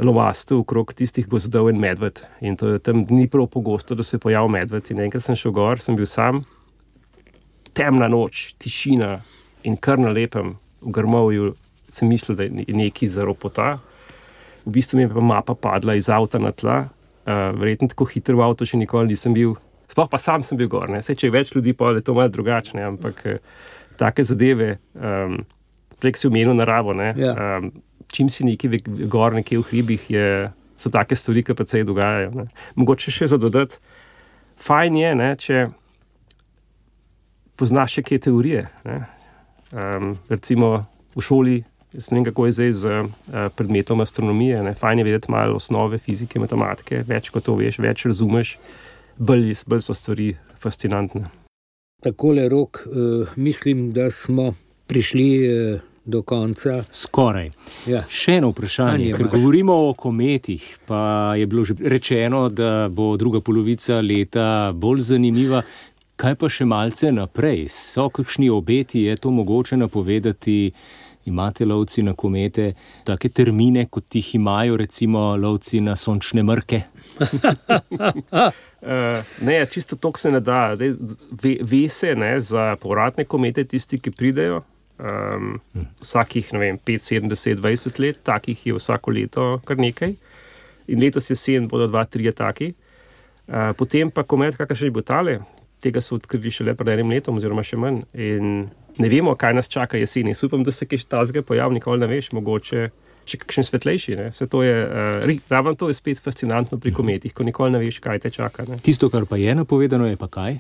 lomasto 0.02 0.60
okrog 0.62 0.94
tistih 0.98 1.28
gozdov 1.30 1.70
in 1.70 1.80
medved. 1.80 2.24
In 2.42 2.58
to 2.58 2.74
je 2.74 2.80
tam 2.80 3.06
ni 3.10 3.28
prav 3.30 3.48
pogosto, 3.48 3.96
da 3.96 4.04
se 4.04 4.16
je 4.16 4.24
pojavil 4.24 4.50
medved. 4.50 4.92
In 4.92 5.02
enkrat 5.06 5.24
sem 5.24 5.38
šel 5.38 5.54
gor, 5.56 5.82
sem 5.82 5.96
bil 5.96 6.10
sam, 6.10 6.44
temna 7.78 8.10
noč, 8.12 8.52
tišina 8.62 9.20
in 9.68 9.78
kar 9.78 10.02
na 10.02 10.10
lepem, 10.10 10.56
v 10.82 10.94
grmovju 10.96 11.54
sem 11.92 12.10
mislil, 12.10 12.38
da 12.40 12.48
je 12.48 12.76
nekaj 12.76 13.12
zelo 13.14 13.36
pota. 13.38 13.76
V 14.66 14.74
bistvu 14.78 14.98
mi 14.98 15.06
je 15.06 15.12
pa 15.14 15.22
mapa 15.22 15.56
padla 15.56 15.96
iz 15.98 16.10
avta 16.10 16.40
na 16.40 16.52
tla, 16.52 16.86
uh, 16.88 17.52
verjetno 17.58 17.90
tako 17.92 18.08
hitro 18.10 18.38
v 18.38 18.46
avtu 18.46 18.66
še 18.66 18.80
nikoli 18.82 19.14
nisem 19.14 19.36
bil. 19.38 19.56
Sploh 19.92 20.08
pa 20.10 20.18
sam 20.22 20.44
sem 20.44 20.58
bil 20.58 20.70
gor, 20.72 20.90
Sej, 21.04 21.18
če 21.20 21.28
je 21.28 21.36
več 21.36 21.52
ljudi, 21.56 21.74
pa 21.76 21.92
je 21.92 22.06
to 22.06 22.16
malo 22.16 22.32
drugačne, 22.32 22.84
ampak 22.94 23.24
uh, 23.28 23.42
take 24.00 24.24
zadeve 24.24 24.78
um, 24.96 25.42
prej 26.02 26.18
si 26.18 26.30
umenil 26.30 26.56
naravo. 26.58 26.96
Ja. 26.98 27.58
Um, 27.60 27.72
čim 28.12 28.30
si 28.30 28.46
neki 28.48 28.70
gor, 29.12 29.34
nekje 29.34 29.60
v 29.60 29.68
hribih, 29.70 30.10
je, 30.12 30.28
so 30.82 30.90
take 30.90 31.16
stvari, 31.16 31.44
ki 31.44 31.56
pa 31.58 31.66
se 31.68 31.84
dogajajo. 31.84 32.32
Ne. 32.36 32.48
Mogoče 32.76 33.14
še 33.14 33.30
za 33.32 33.38
dodati, 33.42 33.78
fajn 34.62 34.98
je, 34.98 35.12
ne, 35.16 35.30
če 35.40 35.66
poznaš 37.60 38.00
še 38.00 38.06
kje 38.08 38.22
teorije. 38.28 38.64
Um, 39.72 40.16
recimo 40.30 40.82
v 41.16 41.24
šoli. 41.24 41.60
Jaz 41.92 42.08
ne 42.12 42.22
vem, 42.22 42.26
kako 42.30 42.48
je 42.48 42.56
zdaj 42.56 42.72
z 42.72 42.96
uh, 43.04 43.12
predmetom 43.56 44.02
astronomije. 44.02 44.62
Ne. 44.64 44.74
Fajn 44.80 45.02
je 45.02 45.08
vedeti 45.08 45.32
malo 45.32 45.60
osnove 45.60 46.00
fizike, 46.00 46.40
matematike, 46.40 47.04
več 47.08 47.30
kot 47.34 47.46
to 47.46 47.58
veš, 47.60 47.82
več 47.84 48.08
razumeš, 48.08 48.56
bolj, 49.20 49.54
bolj 49.68 49.86
so 49.86 49.96
stvari 49.98 50.32
fascinantne. 50.62 51.28
Tako 52.02 52.32
le 52.40 52.48
rok, 52.50 52.82
uh, 52.88 53.36
mislim, 53.38 53.92
da 53.94 54.08
smo 54.12 54.54
prišli 54.90 55.28
uh, 55.46 55.91
do 56.06 56.22
konca. 56.22 56.84
Skoraj. 56.92 57.50
Ja. 57.88 58.04
Še 58.10 58.40
eno 58.40 58.52
vprašanje. 58.52 59.14
Ker 59.18 59.30
govorimo 59.32 59.76
o 59.90 59.94
kometih, 59.94 60.64
pa 60.88 61.34
je 61.38 61.48
bilo 61.48 61.64
že 61.68 61.76
rečeno, 61.80 62.50
da 62.50 62.90
bo 62.90 63.18
druga 63.18 63.42
polovica 63.42 64.02
leta 64.02 64.72
bolj 64.74 65.02
zanimiva. 65.14 65.62
Kaj 66.22 66.36
pa 66.38 66.50
še 66.50 66.66
malce 66.70 67.12
naprej? 67.14 67.66
So 67.74 68.10
kakšni 68.14 68.50
obeti, 68.54 69.06
je 69.10 69.16
to 69.18 69.32
mogoče 69.32 69.78
napovedati? 69.78 70.74
Imate 71.26 71.66
lovci 71.70 72.02
na 72.02 72.16
komete 72.18 72.72
take 73.06 73.30
termine, 73.30 73.86
kot 73.86 74.16
jih 74.16 74.36
imajo, 74.40 74.78
recimo, 74.78 75.36
lovci 75.38 75.78
na 75.86 75.94
sončne 75.96 76.42
mrke? 76.44 76.80
uh, 77.22 78.50
ne, 79.48 79.60
čisto 79.70 79.96
to 80.02 80.12
se 80.18 80.32
ne 80.34 80.40
da. 80.42 80.74
Ve, 80.74 80.96
ve 81.62 81.84
se 81.90 82.16
ne, 82.16 82.40
za 82.42 82.76
povratne 82.82 83.26
komete, 83.30 83.64
tisti, 83.70 84.00
ki 84.02 84.12
pridejo, 84.18 84.64
um, 85.02 85.60
vsakih 86.02 86.52
vem, 86.54 86.78
5, 86.78 87.08
7, 87.22 87.30
10, 87.30 87.62
20 87.62 88.00
let, 88.00 88.22
takih 88.24 88.68
je 88.68 88.76
vsako 88.78 89.12
leto 89.12 89.48
kar 89.66 89.78
nekaj. 89.78 90.14
In 90.92 91.02
letos 91.02 91.30
je 91.30 91.36
sen, 91.36 91.68
bodo 91.68 91.88
dva, 91.88 92.04
tri 92.06 92.32
taki. 92.32 92.74
Uh, 93.48 93.72
potem 93.78 94.12
pa 94.12 94.24
komet, 94.24 94.58
kakor 94.58 94.78
še 94.78 94.92
bo 94.94 95.04
tale, 95.06 95.40
tega 95.82 96.02
so 96.02 96.16
odkrili 96.16 96.52
šele 96.54 96.76
pred 96.78 96.94
enim 96.96 97.12
letom, 97.12 97.38
oziroma 97.38 97.64
še 97.66 97.80
manj. 97.80 98.04
In 98.14 98.68
ne 99.02 99.10
vemo, 99.10 99.36
kaj 99.36 99.56
nas 99.58 99.72
čaka 99.72 99.98
jeseni. 99.98 100.36
Upam, 100.46 100.64
da 100.64 100.72
se 100.72 100.86
kaj 100.86 101.08
ta 101.10 101.24
zgolj 101.26 101.46
pojavi, 101.48 101.80
nikoli 101.80 102.04
ne 102.04 102.12
veš, 102.12 102.32
mogoče. 102.38 102.90
Še 103.22 103.38
kakšen 103.38 103.68
svetlejši. 103.68 104.16
To 104.50 104.64
je, 104.66 104.78
uh, 104.82 105.42
ravno 105.52 105.76
to 105.78 105.92
je 105.92 105.96
spet 105.96 106.18
fascinantno 106.20 106.80
pri 106.82 106.90
kometih, 106.90 107.34
ko 107.38 107.46
nikoli 107.46 107.76
ne 107.76 107.82
veš, 107.84 108.00
kaj 108.02 108.24
te 108.24 108.32
čaka. 108.34 108.66
Ne. 108.66 108.80
Tisto, 108.82 109.12
kar 109.14 109.30
pa 109.30 109.38
je 109.38 109.54
napovedano, 109.56 110.10
je 110.10 110.18
pa 110.18 110.26
kaj? 110.26 110.58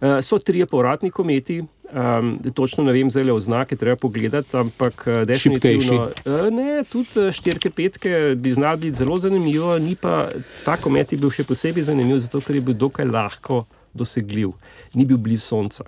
Uh, 0.00 0.18
so 0.20 0.38
tri 0.38 0.66
povratni 0.66 1.10
kometi, 1.10 1.62
Um, 1.92 2.38
točno 2.54 2.84
ne 2.84 2.92
vem, 2.92 3.10
zelo 3.10 3.34
oznake 3.34 3.76
treba 3.76 3.96
pogledati, 3.96 4.56
ampak 4.56 5.04
eh, 5.06 5.24
definitivno. 5.24 5.94
Uh, 6.24 6.52
ne, 6.52 6.84
tudi 6.92 7.08
eh, 7.16 7.32
štirke, 7.32 7.70
petke 7.70 8.34
bi 8.36 8.52
znali 8.52 8.80
biti 8.80 8.96
zelo 8.96 9.18
zanimivo, 9.18 9.78
ni 9.78 9.94
pa 9.94 10.28
ta 10.64 10.76
komet 10.76 11.14
bil 11.14 11.30
še 11.30 11.44
posebej 11.46 11.86
zanimiv, 11.86 12.18
zato 12.24 12.40
ker 12.42 12.58
je 12.58 12.64
bil 12.66 12.74
dokaj 12.74 13.06
lahko 13.06 13.62
dosegljiv, 13.94 14.50
ni 14.94 15.06
bil 15.06 15.20
blizu 15.22 15.46
Sonca. 15.46 15.86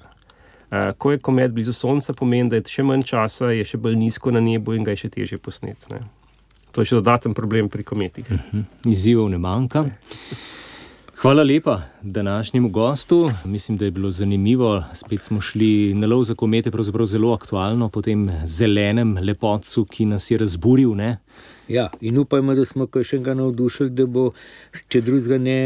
Uh, 0.70 0.94
ko 0.98 1.12
je 1.12 1.18
komet 1.18 1.50
blizu 1.50 1.74
Sonca, 1.74 2.14
pomeni, 2.14 2.46
da 2.48 2.62
je 2.62 2.70
še 2.70 2.86
manj 2.86 3.02
časa, 3.10 3.50
je 3.50 3.66
še 3.66 3.82
bolj 3.82 3.98
nizko 3.98 4.30
na 4.30 4.40
nebu 4.40 4.78
in 4.78 4.86
ga 4.86 4.94
je 4.94 5.02
še 5.02 5.10
teže 5.18 5.40
posneti. 5.42 5.98
To 6.72 6.84
je 6.84 6.92
še 6.92 7.00
dodaten 7.00 7.34
problem 7.34 7.66
pri 7.68 7.82
kometih. 7.82 8.30
Uh 8.30 8.38
mhm. 8.38 8.62
-huh. 8.62 8.92
Izzivov 8.92 9.28
ne 9.34 9.38
manjka. 9.38 9.84
Hvala 11.18 11.42
lepa 11.42 11.82
današnjemu 12.02 12.68
gostu. 12.68 13.28
Mislim, 13.44 13.78
da 13.78 13.84
je 13.84 13.90
bilo 13.90 14.10
zanimivo. 14.10 14.84
Spet 14.92 15.22
smo 15.22 15.40
šli 15.40 15.94
na 15.94 16.06
lov 16.06 16.22
za 16.22 16.34
komete, 16.34 16.70
pravzaprav 16.70 17.06
zelo 17.06 17.32
aktualno 17.32 17.88
po 17.88 18.02
tem 18.02 18.30
zelenem 18.46 19.16
lepotcu, 19.22 19.84
ki 19.84 20.04
nas 20.04 20.30
je 20.30 20.38
razburil. 20.38 20.92
Ne? 20.94 21.18
Ja, 21.68 21.88
in 22.00 22.18
upajmo, 22.18 22.54
da 22.54 22.64
smo 22.64 22.86
še 23.02 23.18
enkrat 23.18 23.36
navdušili, 23.36 23.90
da 23.90 24.06
bo, 24.06 24.28
če 24.88 25.00
drugega 25.00 25.40
ne, 25.42 25.58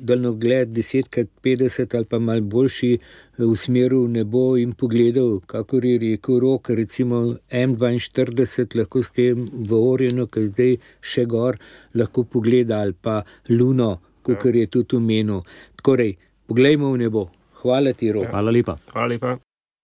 daljnogled 0.00 0.72
10, 0.72 1.20
50 1.44 1.98
ali 1.98 2.08
pa 2.08 2.18
mal 2.18 2.40
boljši 2.40 2.90
v 3.38 3.50
smeru 3.60 4.06
nebo 4.08 4.56
in 4.56 4.72
pogledal, 4.72 5.36
kako 5.46 5.82
je 5.84 5.98
rekel 5.98 6.40
rok, 6.40 6.72
recimo 6.72 7.36
M42, 7.52 8.80
lahko 8.80 9.04
s 9.04 9.12
tem 9.12 9.44
v 9.52 9.84
Orjenu, 9.92 10.26
ki 10.32 10.46
je 10.46 10.52
zdaj 10.54 10.74
še 11.12 11.28
gor, 11.28 11.60
lahko 11.92 12.24
pogleda 12.24 12.80
ali 12.80 12.96
pa 12.96 13.20
Luno 13.52 13.98
kot 14.24 14.44
je 14.44 14.66
tudi 14.66 14.96
omenil. 14.96 15.44
Torej, 15.84 16.16
poglejmo 16.48 16.92
v 16.92 17.04
nebo. 17.06 17.28
Hvala 17.62 17.92
ti, 17.92 18.12
Rok. 18.12 18.28
Hvala 18.28 18.50
lepa. 18.50 18.76
Hvala 18.92 19.08
lepa. 19.14 19.36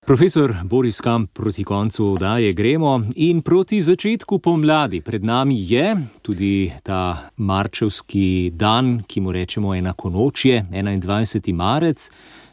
Profesor 0.06 0.54
Boris 0.64 1.00
Kamp, 1.00 1.30
proti 1.32 1.64
koncu 1.64 2.06
oddaje 2.12 2.52
gremo 2.52 3.02
in 3.16 3.42
proti 3.42 3.82
začetku 3.82 4.38
pomladi. 4.38 5.00
Pred 5.00 5.24
nami 5.24 5.56
je 5.72 5.96
tudi 6.22 6.72
ta 6.82 7.30
marčevski 7.36 8.50
dan, 8.54 9.02
ki 9.06 9.20
mu 9.20 9.32
rečemo 9.32 9.74
enako 9.74 10.10
nočje, 10.10 10.64
21. 10.72 11.52
marec. 11.54 12.08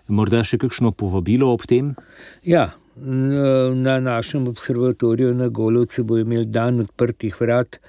Morda 0.07 0.43
še 0.43 0.59
kakšno 0.59 0.91
povabilo 0.91 1.47
ob 1.53 1.63
tem? 1.67 1.95
Ja, 2.43 2.73
na 2.99 3.99
našem 3.99 4.47
observatoriju 4.47 5.33
na 5.33 5.47
Golovcu 5.47 6.03
bo 6.03 6.19
imel 6.19 6.45
dan 6.51 6.83
odprtih 6.83 7.41
vrat. 7.41 7.79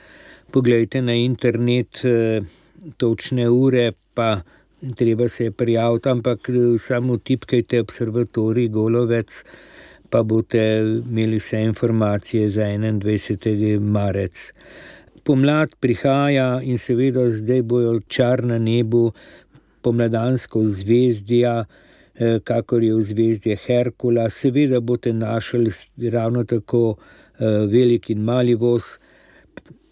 Poglejte 0.51 1.03
na 1.03 1.15
internet. 1.15 2.03
Eh, 2.79 2.91
točne 2.97 3.49
ure, 3.49 3.93
pa 4.15 4.41
treba 4.97 5.29
se 5.29 5.45
je 5.45 5.51
prijaviti, 5.51 6.09
ampak 6.09 6.51
samo 6.79 7.17
tipkajte 7.17 7.81
observatorij 7.81 8.69
Golovec, 8.69 9.45
pa 10.11 10.23
boste 10.23 10.59
imeli 11.11 11.39
vse 11.39 11.63
informacije 11.63 12.49
za 12.49 12.63
21. 12.63 13.81
marec. 13.81 14.53
Pomlad 15.25 15.75
prihaja 15.81 16.61
in 16.63 16.79
seveda 16.79 17.31
zdaj 17.31 17.63
bojo 17.63 18.01
čar 18.09 18.45
na 18.45 18.59
nebu, 18.59 19.13
pomladansko 19.83 20.65
zvezdja, 20.65 21.65
eh, 22.15 22.39
kakor 22.45 22.83
je 22.83 22.95
v 22.95 23.03
zvezdje 23.03 23.57
Herkula, 23.57 24.31
seveda 24.31 24.81
boste 24.81 25.13
našli 25.13 25.71
ravno 26.11 26.45
tako 26.45 26.97
eh, 27.39 27.45
velik 27.47 28.11
in 28.11 28.25
mali 28.25 28.55
voz. 28.55 28.99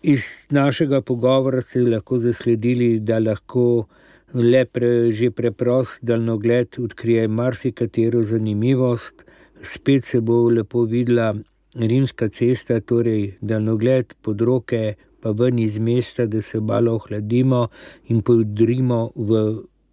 Iz 0.06 0.24
našega 0.50 1.00
pogovora 1.00 1.60
ste 1.62 1.80
lahko 1.82 2.18
zasledili, 2.18 3.00
da 3.00 3.18
lahko 3.18 3.86
le 4.34 4.60
pre, 4.64 5.10
že 5.10 5.32
preprost 5.34 6.04
daljnogled 6.06 6.78
odkrije 6.78 7.28
marsikatero 7.28 8.22
zanimivost. 8.24 9.24
Spet 9.62 10.04
se 10.04 10.20
bo 10.20 10.44
lepo 10.48 10.84
videla 10.84 11.34
rimska 11.74 12.28
cesta, 12.28 12.78
torej 12.80 13.34
daljnogled 13.40 14.14
pod 14.22 14.40
roke, 14.40 14.94
pa 15.20 15.30
ven 15.30 15.58
iz 15.58 15.78
mesta, 15.78 16.26
da 16.26 16.42
se 16.42 16.60
malo 16.60 16.94
ohladimo 16.94 17.66
in 18.06 18.22
podrimo 18.22 19.10
v 19.16 19.42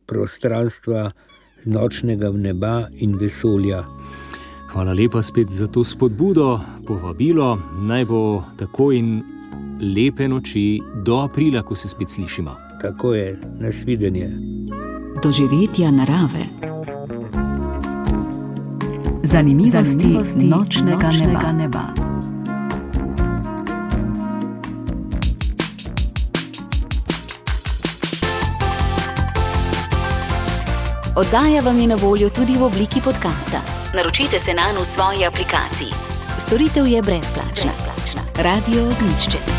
prostranstva 0.06 1.10
nočnega 1.66 2.32
neba 2.32 2.88
in 2.94 3.18
vesolja. 3.18 3.82
Hvala 4.74 4.94
lepa 4.94 5.22
spet 5.22 5.50
za 5.50 5.68
to 5.68 5.84
spodbudo, 5.84 6.60
povabilo, 6.86 7.58
naj 7.82 8.06
bo 8.06 8.44
tako 8.58 8.92
in 8.94 9.33
lepe 9.96 10.28
noči 10.28 10.82
do 11.06 11.20
aprila, 11.20 11.62
ko 11.62 11.76
se 11.76 11.88
spet 11.88 12.10
slišimo. 12.10 12.56
Tako 12.82 13.14
je, 13.14 13.40
nasvidenje. 13.60 14.30
Doživetja 15.24 15.92
narave. 15.92 16.46
Zanimivosti, 19.24 19.80
Zanimivosti 19.84 20.46
nočnega, 20.46 21.04
nočnega 21.04 21.52
neba. 21.52 21.52
neba. 21.52 22.14
Oddaja 31.16 31.62
vam 31.62 31.80
je 31.80 31.88
na 31.88 31.96
voljo 31.96 32.30
tudi 32.30 32.54
v 32.54 32.64
obliki 32.64 33.02
podcasta. 33.02 33.62
Naročite 33.96 34.40
se 34.40 34.54
na 34.54 34.80
v 34.80 34.86
svoji 34.86 35.26
aplikaciji. 35.26 35.94
Storitev 36.38 36.88
je 36.88 37.02
brezplačna. 37.02 37.72
brezplačna. 37.72 38.13
Radio 38.38 38.90
Ognišče. 38.90 39.53